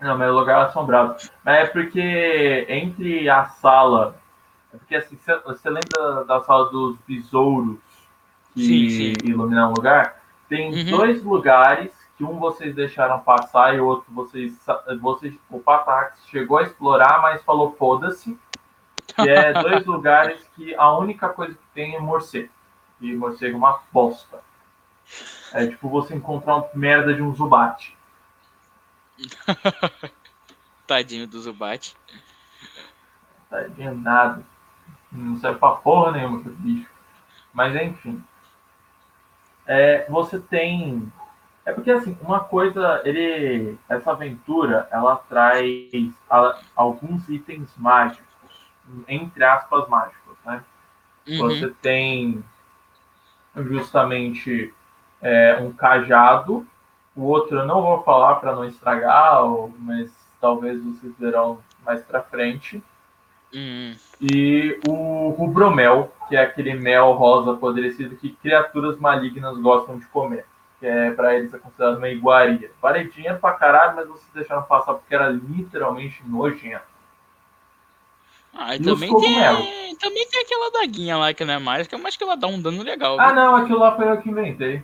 [0.00, 1.16] Não, meu lugar é assombrado.
[1.44, 4.18] Mas é porque entre a sala.
[4.72, 7.78] É porque assim, você lembra da sala dos besouros
[8.56, 9.30] que sim, sim.
[9.30, 10.20] iluminam o lugar?
[10.48, 10.90] Tem uhum.
[10.90, 14.58] dois lugares que um vocês deixaram passar e o outro vocês.
[15.00, 18.36] vocês o Patax chegou a explorar, mas falou foda-se.
[19.14, 22.50] Que é dois lugares que a única coisa que tem é morcego.
[23.00, 24.40] E morcego é uma bosta.
[25.52, 27.96] É tipo você encontrar uma merda de um Zubat.
[30.86, 31.96] Tadinho do Zubat.
[33.48, 34.42] Tadinho nada.
[35.12, 36.90] Não serve pra porra nenhuma esse bicho.
[37.54, 38.22] Mas enfim.
[39.66, 41.12] É, você tem.
[41.64, 43.76] É porque assim, uma coisa, ele.
[43.88, 48.24] Essa aventura, ela traz a, alguns itens mágicos.
[49.08, 50.62] Entre aspas, mágicos, né?
[51.28, 51.38] Uhum.
[51.38, 52.44] Você tem
[53.56, 54.72] justamente
[55.20, 56.66] é, um cajado
[57.16, 59.40] o outro eu não vou falar para não estragar,
[59.78, 62.82] mas talvez vocês verão mais para frente.
[63.56, 63.96] Hum.
[64.20, 70.44] E o rubromel, que é aquele mel rosa apodrecido que criaturas malignas gostam de comer.
[70.78, 72.70] Que é para eles é considerado uma iguaria.
[72.82, 76.84] Paredinha pra caralho, mas vocês deixaram passar porque era literalmente nojento.
[78.52, 82.16] Ah, e, e também tem, também tem aquela daguinha lá que não é mágica, mas
[82.16, 83.18] que ela dá um dano legal.
[83.18, 83.36] Ah, viu?
[83.36, 84.82] não, aquilo lá foi eu que inventei.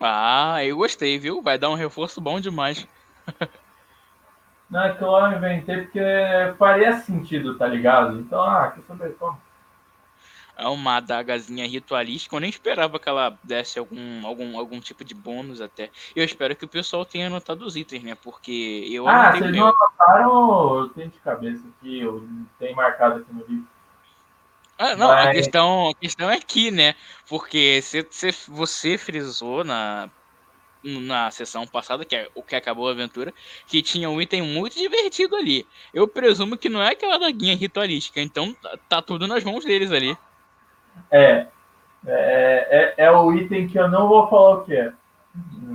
[0.00, 1.42] Ah, eu gostei, viu?
[1.42, 2.86] Vai dar um reforço bom demais.
[4.70, 6.00] Não, é que eu inventei porque
[6.58, 8.18] faria sentido, tá ligado?
[8.20, 9.40] Então, ah, que saber como.
[10.58, 12.34] É uma adagazinha ritualística.
[12.34, 15.88] Eu nem esperava que ela desse algum, algum, algum tipo de bônus até.
[16.16, 18.16] Eu espero que o pessoal tenha anotado os itens, né?
[18.16, 20.80] Porque eu Ah, vocês não anotaram?
[20.80, 22.28] Eu tenho de cabeça aqui, eu
[22.58, 23.68] tenho marcado aqui no livro.
[24.76, 25.28] Ah, não, Mas...
[25.28, 26.94] a, questão, a questão é aqui, né?
[27.28, 30.10] Porque você, você frisou na,
[31.00, 33.32] na sessão passada, que é o que acabou a aventura,
[33.66, 35.66] que tinha um item muito divertido ali.
[35.92, 39.92] Eu presumo que não é aquela daguinha ritualística, então tá, tá tudo nas mãos deles
[39.92, 40.16] ali.
[41.10, 41.46] É,
[42.06, 44.92] é, é, é, o item que eu não vou falar o que é.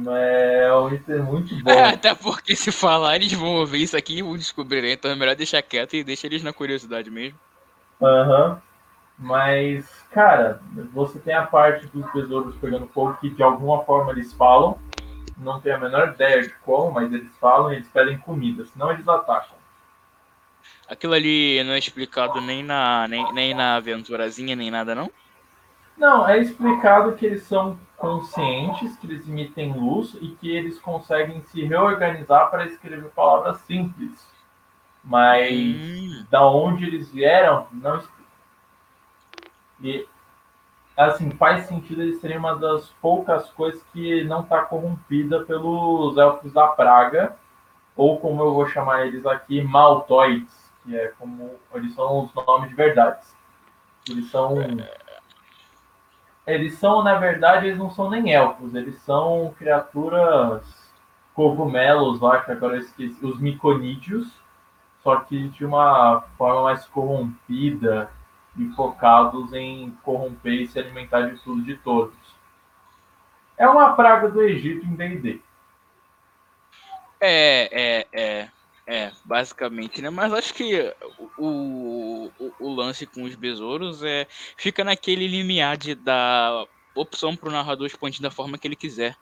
[0.05, 1.69] É um item muito bom.
[1.69, 5.15] É, até porque se falar, eles vão ouvir isso aqui e vão descobrir, então é
[5.15, 7.39] melhor deixar quieto e deixar eles na curiosidade mesmo.
[8.01, 8.49] Aham.
[8.49, 8.73] Uhum.
[9.17, 10.59] Mas, cara,
[10.91, 14.77] você tem a parte dos besouros pegando fogo que de alguma forma eles falam.
[15.43, 18.91] Não tenho a menor ideia de como, mas eles falam e eles pedem comida, senão
[18.91, 19.57] eles atacam.
[20.87, 25.11] Aquilo ali não é explicado nem na, nem, nem na aventurazinha, nem nada, não?
[25.97, 31.41] Não, é explicado que eles são conscientes, que eles emitem luz e que eles conseguem
[31.43, 34.11] se reorganizar para escrever palavras simples.
[35.03, 36.25] Mas hum.
[36.29, 38.23] da onde eles vieram, não explica.
[39.81, 40.07] E,
[40.95, 46.53] assim, faz sentido eles serem uma das poucas coisas que não está corrompida pelos elfos
[46.53, 47.35] da praga,
[47.95, 52.69] ou como eu vou chamar eles aqui, maltoides, que é como eles são os nomes
[52.69, 53.21] de verdade.
[54.09, 54.57] Eles são.
[56.45, 60.61] Eles são, na verdade, eles não são nem elfos, eles são criaturas
[61.33, 64.27] cogumelos lá, que agora eu esqueci, os miconídeos,
[65.01, 68.11] só que de uma forma mais corrompida
[68.57, 72.15] e focados em corromper e se alimentar de tudo de todos.
[73.57, 75.41] É uma praga do Egito em D&D.
[77.19, 78.49] É, é, é.
[78.85, 80.09] É, basicamente, né?
[80.09, 80.93] Mas acho que
[81.37, 84.27] o, o, o lance com os besouros é
[84.57, 89.15] fica naquele limiar de dar opção para o narrador expandir da forma que ele quiser.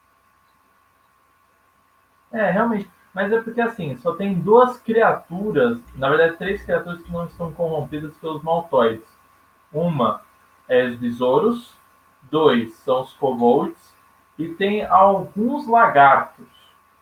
[2.32, 2.90] É, realmente.
[3.14, 7.52] Mas é porque assim, só tem duas criaturas, na verdade três criaturas que não estão
[7.54, 9.06] corrompidas pelos maltoides.
[9.72, 10.22] Uma
[10.68, 11.74] é os besouros,
[12.24, 13.94] dois são os kobolds
[14.38, 16.48] e tem alguns lagartos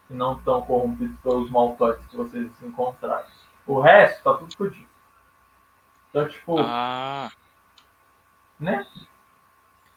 [0.08, 3.28] que não estão corrompidos pelos maltoides que vocês encontraram.
[3.66, 4.90] O resto tá tudo fodido.
[6.10, 6.58] Então, tipo.
[6.60, 7.30] Ah.
[8.60, 8.86] Né?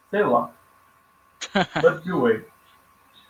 [0.09, 0.51] Sei lá.
[1.81, 2.47] But way.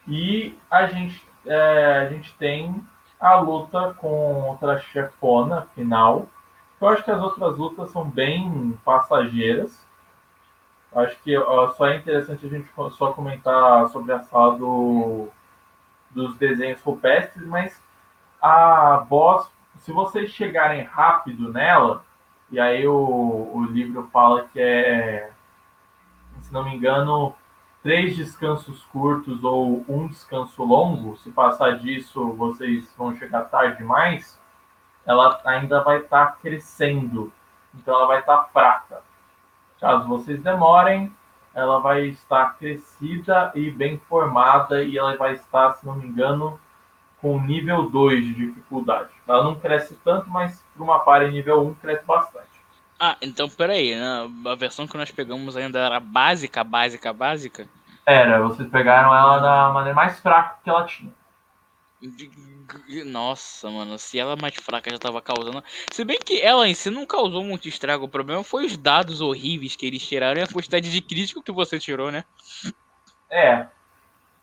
[0.08, 2.86] E a gente, é, a gente tem
[3.20, 6.28] a luta contra a chefona final.
[6.84, 9.88] Eu acho que as outras lutas são bem passageiras.
[10.94, 11.34] Acho que
[11.78, 15.30] só é interessante a gente só comentar sobre a sala do
[16.12, 17.82] dos desenhos rupestres, mas
[18.42, 22.04] a boss, se vocês chegarem rápido nela,
[22.52, 25.32] e aí o, o livro fala que é,
[26.42, 27.34] se não me engano,
[27.82, 34.38] três descansos curtos ou um descanso longo, se passar disso vocês vão chegar tarde demais,
[35.06, 37.32] ela ainda vai estar tá crescendo,
[37.74, 39.02] então ela vai estar tá fraca.
[39.80, 41.14] Caso vocês demorem,
[41.54, 46.60] ela vai estar crescida e bem formada e ela vai estar, se não me engano,
[47.22, 49.10] com nível 2 de dificuldade.
[49.28, 52.48] Ela não cresce tanto, mas para uma party nível 1 cresce bastante.
[53.00, 54.30] Ah, então peraí, né?
[54.46, 57.68] a versão que nós pegamos ainda era básica, básica, básica?
[58.06, 61.12] Era, vocês pegaram ela da maneira mais fraca que ela tinha.
[63.06, 65.64] Nossa, mano, se ela mais fraca já tava causando.
[65.92, 69.22] Se bem que ela em si não causou muito estrago, o problema foi os dados
[69.22, 72.26] horríveis que eles tiraram e a quantidade de crítico que você tirou, né?
[73.30, 73.68] É.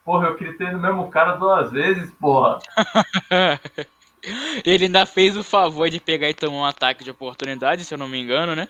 [0.05, 2.61] Porra, eu critei no mesmo cara duas vezes, porra.
[4.65, 7.99] Ele ainda fez o favor de pegar e tomar um ataque de oportunidade, se eu
[7.99, 8.69] não me engano, né?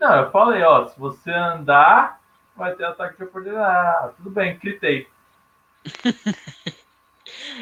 [0.00, 2.20] Não, eu falei, ó, se você andar,
[2.56, 3.64] vai ter ataque de oportunidade.
[3.64, 5.06] Ah, tudo bem, critei.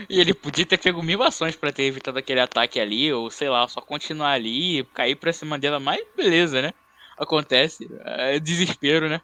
[0.09, 3.49] E ele podia ter pego mil ações pra ter evitado aquele ataque ali, ou sei
[3.49, 6.73] lá, só continuar ali, cair pra cima dela, mas beleza, né?
[7.19, 7.91] Acontece.
[8.05, 9.21] É desespero, né?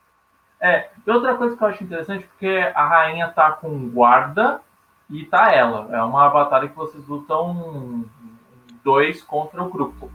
[0.60, 4.60] É, e outra coisa que eu acho interessante, porque a rainha tá com guarda
[5.10, 5.88] e tá ela.
[5.94, 8.04] É uma batalha que vocês lutam
[8.82, 10.10] dois contra o grupo.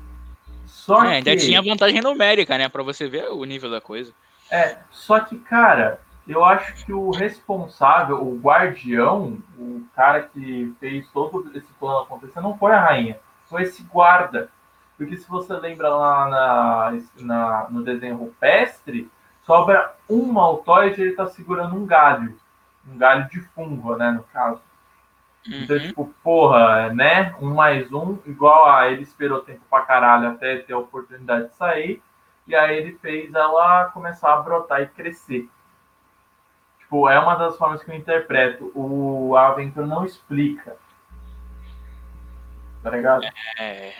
[0.65, 1.13] Só é, que...
[1.29, 2.69] ainda tinha vantagem numérica, né?
[2.69, 4.13] Pra você ver o nível da coisa.
[4.49, 11.09] É, só que, cara, eu acho que o responsável, o guardião, o cara que fez
[11.11, 13.19] todo esse plano acontecer, não foi a rainha,
[13.49, 14.49] foi esse guarda.
[14.97, 19.09] Porque se você lembra lá na, na no desenho rupestre,
[19.43, 22.37] sobra um maltoide e ele tá segurando um galho.
[22.87, 24.61] Um galho de fungo, né, no caso.
[25.47, 25.81] Então, uhum.
[25.81, 27.35] tipo, porra, né?
[27.41, 31.55] Um mais um, igual a ele esperou tempo pra caralho até ter a oportunidade de
[31.55, 32.01] sair.
[32.45, 35.49] E aí ele fez ela começar a brotar e crescer.
[36.91, 38.69] Tipo, é uma das formas que eu interpreto.
[38.75, 40.75] O a aventura não explica.
[42.83, 43.23] Tá ligado?
[43.57, 43.93] É.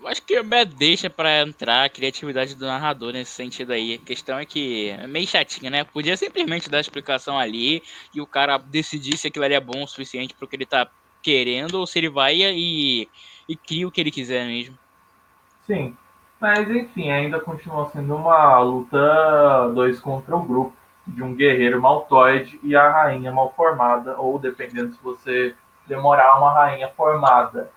[0.00, 3.94] Eu acho que é deixa para entrar a criatividade do narrador nesse sentido aí.
[3.94, 5.82] A questão é que é meio chatinha, né?
[5.82, 7.82] Podia simplesmente dar a explicação ali
[8.14, 10.88] e o cara decidir se aquilo ali é bom o suficiente pro que ele tá
[11.20, 13.08] querendo ou se ele vai e,
[13.48, 14.78] e cria o que ele quiser mesmo.
[15.66, 15.96] Sim.
[16.40, 20.72] Mas enfim, ainda continua sendo uma luta dois contra o grupo
[21.06, 25.54] de um guerreiro maltoide e a rainha mal formada, ou dependendo se você
[25.86, 27.70] demorar uma rainha formada.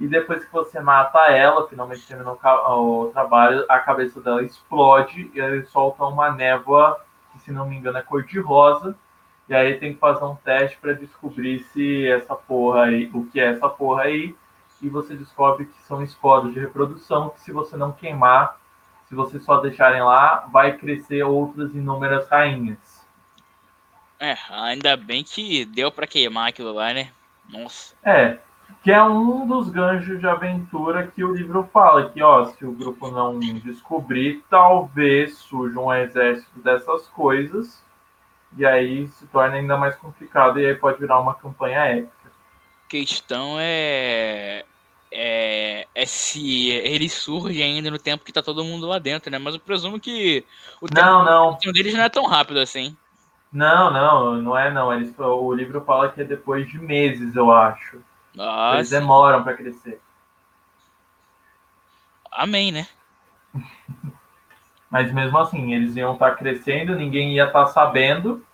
[0.00, 5.38] E depois que você mata ela, finalmente terminou o trabalho, a cabeça dela explode e
[5.38, 7.00] ele solta uma névoa
[7.32, 8.96] que, se não me engano, é cor de rosa.
[9.48, 13.38] E aí tem que fazer um teste para descobrir se essa porra aí, o que
[13.38, 14.34] é essa porra aí,
[14.82, 18.60] e você descobre que são esporos de reprodução que se você não queimar,
[19.08, 23.06] se você só deixarem lá, vai crescer outras inúmeras rainhas.
[24.18, 27.10] É, ainda bem que deu para queimar aquilo lá, né?
[27.48, 27.94] Nossa.
[28.02, 28.38] É,
[28.82, 32.72] que é um dos ganchos de aventura que o livro fala, que ó, se o
[32.72, 37.82] grupo não descobrir, talvez surja um exército dessas coisas,
[38.56, 42.32] e aí se torna ainda mais complicado, e aí pode virar uma campanha épica.
[42.88, 44.64] Questão é
[45.12, 49.38] é, é se eles surgem ainda no tempo que tá todo mundo lá dentro, né?
[49.38, 50.44] Mas eu presumo que
[50.80, 51.58] o tempo não, não.
[51.72, 52.96] deles não é tão rápido assim.
[53.52, 54.92] Não, não, não é não.
[54.92, 58.00] Eles, o livro fala que é depois de meses, eu acho.
[58.74, 60.00] Eles demoram para crescer.
[62.30, 62.86] Amém, né?
[64.90, 68.44] Mas mesmo assim, eles iam estar tá crescendo, ninguém ia estar tá sabendo.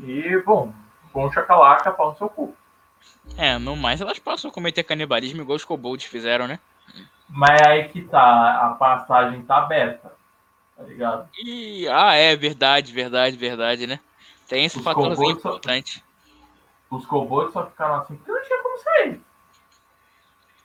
[0.00, 0.72] E, bom,
[1.12, 2.54] com chacalaca, pau no seu cu.
[3.36, 6.58] É, no mais elas passam a cometer canibalismo igual os kobolds fizeram, né?
[7.28, 10.12] Mas aí que tá, a passagem tá aberta,
[10.76, 11.28] tá ligado?
[11.42, 13.98] E, ah, é, verdade, verdade, verdade, né?
[14.46, 16.04] Tem esse os fatorzinho importante.
[16.90, 19.20] Só, os kobolds só ficaram assim porque não tinha como sair.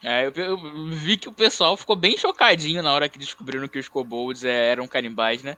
[0.03, 0.57] É, eu, eu,
[0.89, 4.71] vi que o pessoal ficou bem chocadinho na hora que descobriram que os kobolds é,
[4.71, 5.57] eram canibais, né?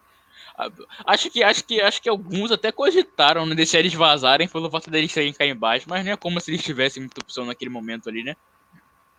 [1.06, 4.92] Acho que, acho que, acho que alguns até cogitaram não deixar eles vazarem pelo fato
[4.92, 8.24] deles serem canibais, mas não é como se eles tivessem muita opção naquele momento ali,
[8.24, 8.36] né?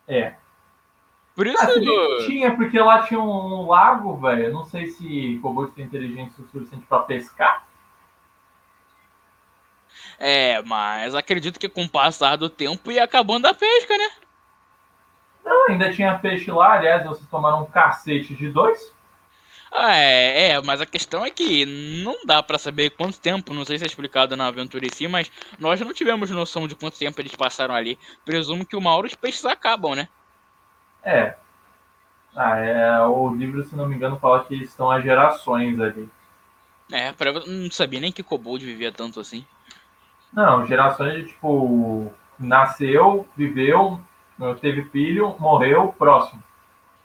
[0.06, 0.34] É.
[1.34, 1.62] Por isso.
[1.62, 4.52] Ah, tinha, porque lá tinha um lago, velho.
[4.52, 7.66] Não sei se kobolds tem inteligência suficiente para pescar.
[10.18, 14.10] É, mas acredito que com o passar do tempo ia acabando a pesca, né?
[15.42, 18.92] Não, ainda tinha peixe lá, aliás, vocês tomaram um cacete de dois.
[19.72, 21.64] Ah, é, é, mas a questão é que
[22.02, 25.06] não dá para saber quanto tempo, não sei se é explicado na aventura em si,
[25.06, 27.96] mas nós não tivemos noção de quanto tempo eles passaram ali.
[28.24, 30.08] Presumo que uma hora os peixes acabam, né?
[31.04, 31.36] É.
[32.34, 36.08] Ah, é, o livro, se não me engano, fala que estão há gerações ali.
[36.90, 39.46] É, pra, não sabia nem que Kobold vivia tanto assim.
[40.32, 42.12] Não, gerações de tipo.
[42.38, 44.00] Nasceu, viveu,
[44.62, 46.42] teve filho, morreu, próximo.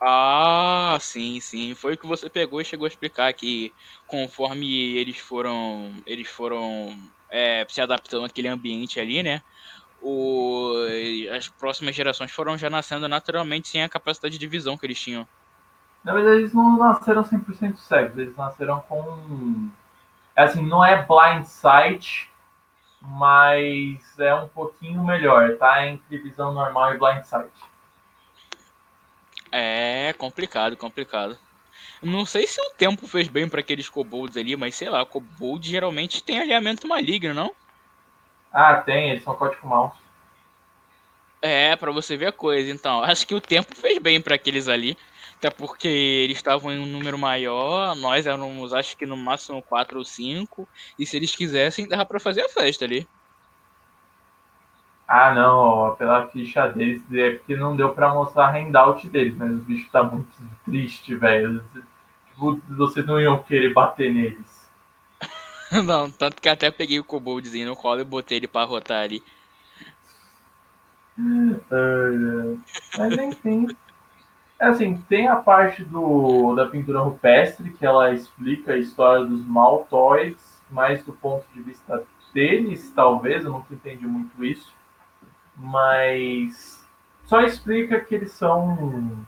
[0.02, 1.74] Ah, sim, sim.
[1.74, 3.74] Foi o que você pegou e chegou a explicar que
[4.08, 6.96] conforme eles foram, eles foram
[7.30, 9.42] é, se adaptando àquele ambiente ali, né?
[10.02, 10.74] O,
[11.36, 15.28] as próximas gerações foram já nascendo naturalmente sem a capacidade de visão que eles tinham.
[16.04, 19.70] Na verdade, eles não nasceram 100% cegos, eles nasceram com.
[20.36, 22.30] Assim, não é blind sight,
[23.02, 25.88] mas é um pouquinho melhor, tá?
[25.88, 27.52] Entre visão normal e blind sight.
[29.58, 31.40] É complicado, complicado.
[32.04, 35.66] Não sei se o tempo fez bem para aqueles kobolds ali, mas sei lá, kobold
[35.66, 37.56] geralmente tem alinhamento maligno, não?
[38.52, 39.98] Ah, tem, eles são código mouse.
[41.42, 42.70] É, para você ver a coisa.
[42.70, 44.98] Então, acho que o tempo fez bem para aqueles ali.
[45.38, 49.98] Até porque eles estavam em um número maior, nós éramos, acho que no máximo 4
[50.00, 50.68] ou 5.
[51.00, 53.08] E se eles quisessem, dava para fazer a festa ali.
[55.08, 59.36] Ah, não, ó, pela ficha deles, é porque não deu pra mostrar a handout deles,
[59.38, 60.28] mas o bicho tá muito
[60.64, 61.64] triste, velho.
[62.30, 64.68] Tipo, vocês não iam querer bater neles.
[65.86, 69.24] não, tanto que até peguei o Koboldzinho no colo e botei ele pra rotar ali.
[72.98, 73.68] mas enfim.
[74.58, 79.46] É assim, tem a parte do, da pintura rupestre, que ela explica a história dos
[79.46, 82.04] Maltoids, mais do ponto de vista
[82.34, 84.74] deles, talvez, eu nunca entendi muito isso
[85.56, 86.84] mas
[87.26, 89.26] só explica que eles são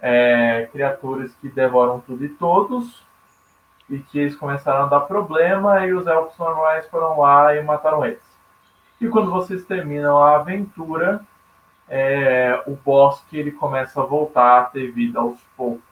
[0.00, 3.04] é, criaturas que devoram tudo e todos
[3.88, 8.04] e que eles começaram a dar problema e os elfos normais foram lá e mataram
[8.04, 8.22] eles.
[9.00, 11.24] E quando vocês terminam a aventura,
[11.88, 15.84] é, o bosque ele começa a voltar a ter vida aos poucos.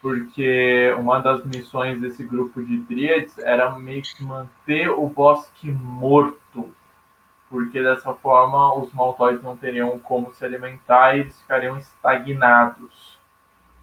[0.00, 6.74] Porque uma das missões desse grupo de tríades era meio que manter o bosque morto,
[7.50, 13.18] porque dessa forma os maltoides não teriam como se alimentar e eles ficariam estagnados.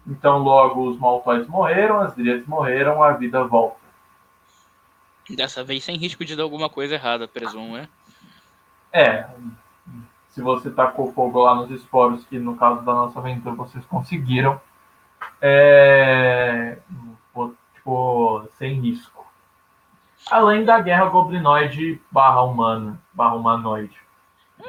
[0.06, 3.78] Então, logo os maltoides morreram, as dríades morreram, a vida volta.
[5.30, 7.88] Dessa vez sem risco de dar alguma coisa errada, presumo, né?
[8.90, 9.28] É.
[10.30, 14.58] Se você tacou fogo lá nos esporos, que no caso da nossa aventura vocês conseguiram,
[15.40, 16.78] é,
[17.74, 19.26] tipo, sem risco.
[20.30, 23.98] Além da guerra goblinoide barra humana, barra humanoide.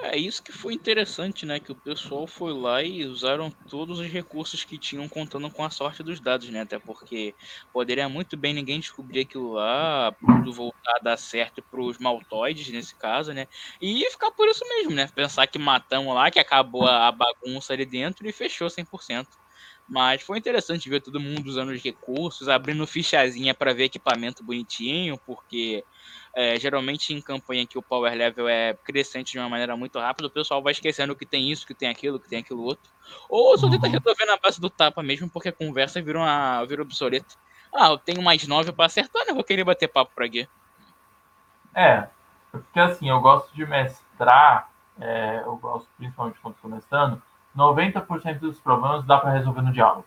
[0.04, 1.60] É isso que foi interessante, né?
[1.60, 5.70] Que o pessoal foi lá e usaram todos os recursos que tinham contando com a
[5.72, 6.62] sorte dos dados, né?
[6.62, 7.34] Até porque
[7.74, 12.70] poderia muito bem ninguém descobrir aquilo lá, tudo voltar a dar certo para os maltoides,
[12.70, 13.48] nesse caso, né?
[13.82, 15.10] E ficar por isso mesmo, né?
[15.14, 19.28] Pensar que matamos lá, que acabou a bagunça ali dentro e fechou 100%.
[19.90, 25.18] Mas foi interessante ver todo mundo usando os recursos, abrindo fichazinha para ver equipamento bonitinho,
[25.26, 25.84] porque
[26.36, 30.28] é, geralmente em campanha que o power level é crescente de uma maneira muito rápida,
[30.28, 32.92] o pessoal vai esquecendo que tem isso, que tem aquilo, que tem aquilo outro.
[33.28, 33.94] Ou só tenta uhum.
[33.94, 37.36] resolver na base do tapa mesmo, porque a conversa virou, uma, virou obsoleta.
[37.74, 39.34] Ah, eu tenho mais nove para acertar, né?
[39.34, 40.48] Vou querer bater papo por aqui.
[41.74, 42.08] É,
[42.52, 44.70] porque assim, eu gosto de mestrar,
[45.00, 47.22] é, eu gosto principalmente quando começando,
[47.56, 50.06] 90% dos problemas dá para resolver no diálogo.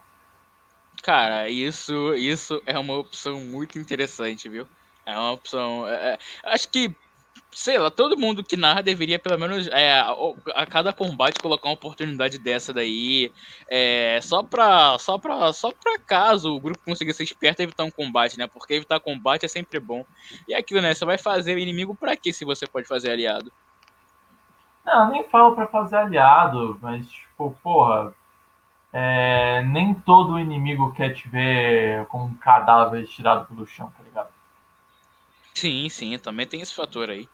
[1.02, 4.66] Cara, isso, isso é uma opção muito interessante, viu?
[5.04, 5.88] É uma opção.
[5.88, 6.94] É, é acho que
[7.52, 10.00] sei lá, todo mundo que narra deveria, pelo menos, é,
[10.54, 13.30] a, cada combate colocar uma oportunidade dessa daí.
[13.68, 14.98] É, só pra.
[14.98, 15.52] Só pra.
[15.52, 18.46] Só pra caso o grupo consiga ser esperto e evitar um combate, né?
[18.46, 20.04] Porque evitar combate é sempre bom.
[20.48, 20.94] E é aquilo, né?
[20.94, 23.52] Você vai fazer o inimigo pra quê se você pode fazer aliado?
[24.84, 27.06] Não, nem falo pra fazer aliado, mas,
[27.50, 28.14] tipo, porra.
[28.94, 34.28] É, nem todo inimigo quer te ver com um cadáver tirado pelo chão, tá ligado?
[35.54, 37.26] Sim, sim, também tem esse fator aí.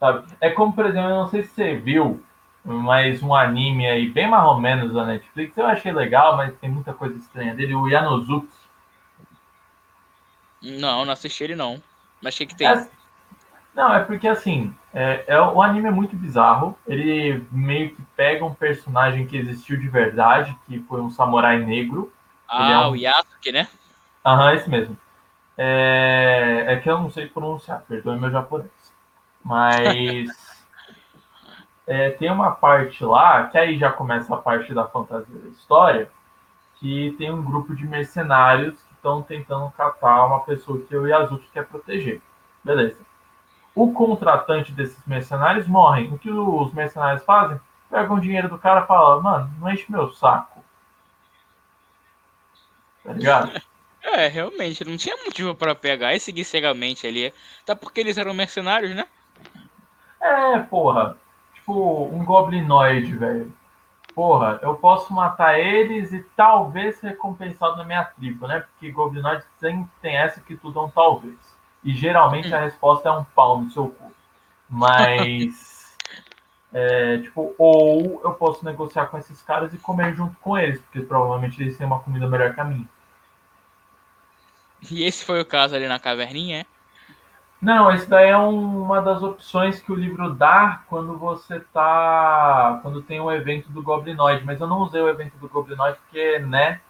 [0.00, 0.34] Sabe?
[0.40, 2.24] É como, por exemplo, eu não sei se você viu,
[2.64, 6.70] mas um anime aí, bem mais ou menos da Netflix, eu achei legal, mas tem
[6.70, 8.48] muita coisa estranha dele, o Yanozuki.
[10.62, 11.82] Não, não assisti ele não.
[12.22, 12.66] Mas que, que tem?
[12.66, 12.88] É,
[13.76, 16.78] não, é porque assim, é, é, o anime é muito bizarro.
[16.86, 22.10] Ele meio que pega um personagem que existiu de verdade, que foi um samurai negro.
[22.48, 22.92] Ah, é um...
[22.92, 23.68] o Yasuke, né?
[24.24, 24.96] Aham, esse mesmo.
[25.58, 28.70] É, é que eu não sei pronunciar, perdoe meu japonês.
[29.44, 30.30] Mas
[31.86, 36.10] é, tem uma parte lá, que aí já começa a parte da fantasia da história,
[36.76, 41.50] que tem um grupo de mercenários que estão tentando catar uma pessoa que o Yasuki
[41.52, 42.22] quer proteger.
[42.64, 43.05] Beleza.
[43.76, 46.08] O contratante desses mercenários morre.
[46.08, 47.60] O que os mercenários fazem?
[47.90, 50.64] Pegam o dinheiro do cara e falam, mano, não enche meu saco.
[53.04, 53.52] Tá ligado?
[54.08, 57.34] É, realmente, não tinha motivo para pegar e seguir cegamente ali.
[57.64, 59.04] Até porque eles eram mercenários, né?
[60.20, 61.16] É, porra.
[61.52, 63.52] Tipo, um goblinoide, velho.
[64.14, 68.60] Porra, eu posso matar eles e talvez ser recompensado na minha tribo, né?
[68.60, 71.55] Porque goblinoide sempre tem essa que é um talvez.
[71.86, 74.12] E geralmente a resposta é um pau no seu cu.
[74.68, 75.74] Mas.
[76.72, 81.00] É, tipo, ou eu posso negociar com esses caras e comer junto com eles, porque
[81.00, 82.86] provavelmente eles têm uma comida melhor que a minha.
[84.90, 86.66] E esse foi o caso ali na caverninha, é?
[87.62, 92.78] Não, esse daí é um, uma das opções que o livro dá quando você tá.
[92.82, 95.96] quando tem o um evento do Goblinoid, mas eu não usei o evento do Goblinoid
[95.96, 96.80] porque, né,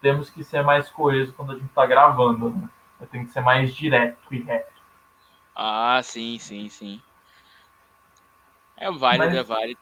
[0.00, 2.68] temos que ser mais coeso quando a gente tá gravando, né?
[3.04, 4.72] Eu tenho que ser mais direto e reto.
[5.54, 7.02] Ah, sim, sim, sim.
[8.78, 9.80] É válido, mas, é válido.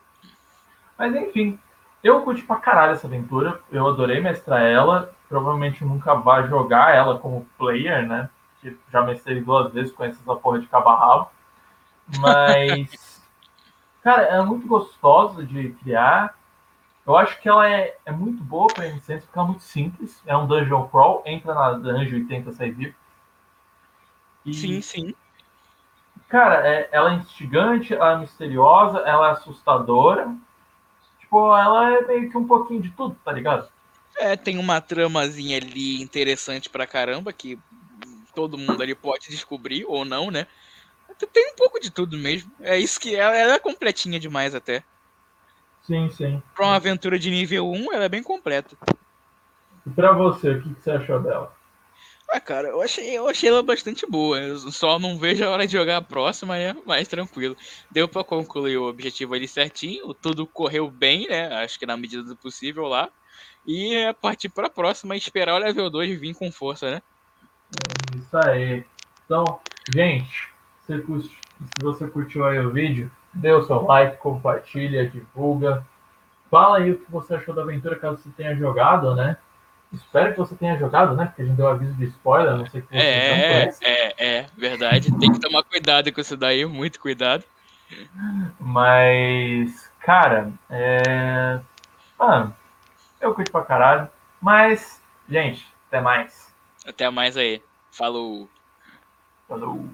[0.99, 1.59] Mas enfim,
[2.03, 3.61] eu curti pra caralho essa aventura.
[3.71, 5.15] Eu adorei mestrar ela.
[5.29, 8.29] Provavelmente nunca vá jogar ela como player, né?
[8.61, 11.29] Que já mestrei duas vezes com essa porra de cabarralo.
[12.19, 13.23] Mas,
[14.03, 16.35] cara, é muito gostosa de criar.
[17.07, 20.23] Eu acho que ela é, é muito boa para iniciantes porque ela é muito simples.
[20.27, 23.02] É um dungeon crawl, entra na dungeon e tenta sair vivo.
[24.45, 25.15] E, sim, sim.
[26.29, 30.35] Cara, é, ela é instigante, ela é misteriosa, ela é assustadora
[31.33, 33.67] tipo, ela é meio que um pouquinho de tudo, tá ligado?
[34.19, 37.59] É, tem uma tramazinha ali interessante pra caramba que
[38.35, 40.47] todo mundo ali pode descobrir ou não, né?
[41.33, 42.53] Tem um pouco de tudo mesmo.
[42.61, 44.85] É isso que ela, ela é completinha demais até.
[45.83, 46.43] Sim, sim.
[46.55, 48.77] Pra uma aventura de nível 1, ela é bem completa.
[49.87, 51.55] E pra você, o que, que você achou dela?
[52.33, 54.41] Ah, cara, eu achei, eu achei ela bastante boa.
[54.41, 56.75] Eu só não vejo a hora de jogar a próxima, né?
[56.87, 57.55] Mais tranquilo.
[57.91, 61.53] Deu para concluir o objetivo ali certinho, tudo correu bem, né?
[61.63, 63.11] Acho que na medida do possível lá.
[63.67, 67.03] E é partir para a próxima e esperar o level 2 vir com força, né?
[68.15, 68.85] É isso aí.
[69.27, 69.61] Então,
[69.95, 70.49] gente,
[70.87, 75.87] se, se você curtiu aí o vídeo, dê o seu like, compartilha, divulga.
[76.51, 79.37] Fala aí o que você achou da aventura, caso você tenha jogado, né?
[79.93, 81.27] Espero que você tenha jogado, né?
[81.27, 84.47] Porque a gente deu aviso de spoiler, não sei o que você é, é, é,
[84.57, 85.13] verdade.
[85.19, 87.45] Tem que tomar cuidado com isso daí, muito cuidado.
[88.59, 91.61] Mas, cara, é.
[92.19, 92.57] Mano,
[93.21, 94.09] eu curto pra caralho.
[94.41, 96.53] Mas, gente, até mais.
[96.87, 97.63] Até mais aí.
[97.91, 98.49] Falou.
[99.47, 99.85] Falou.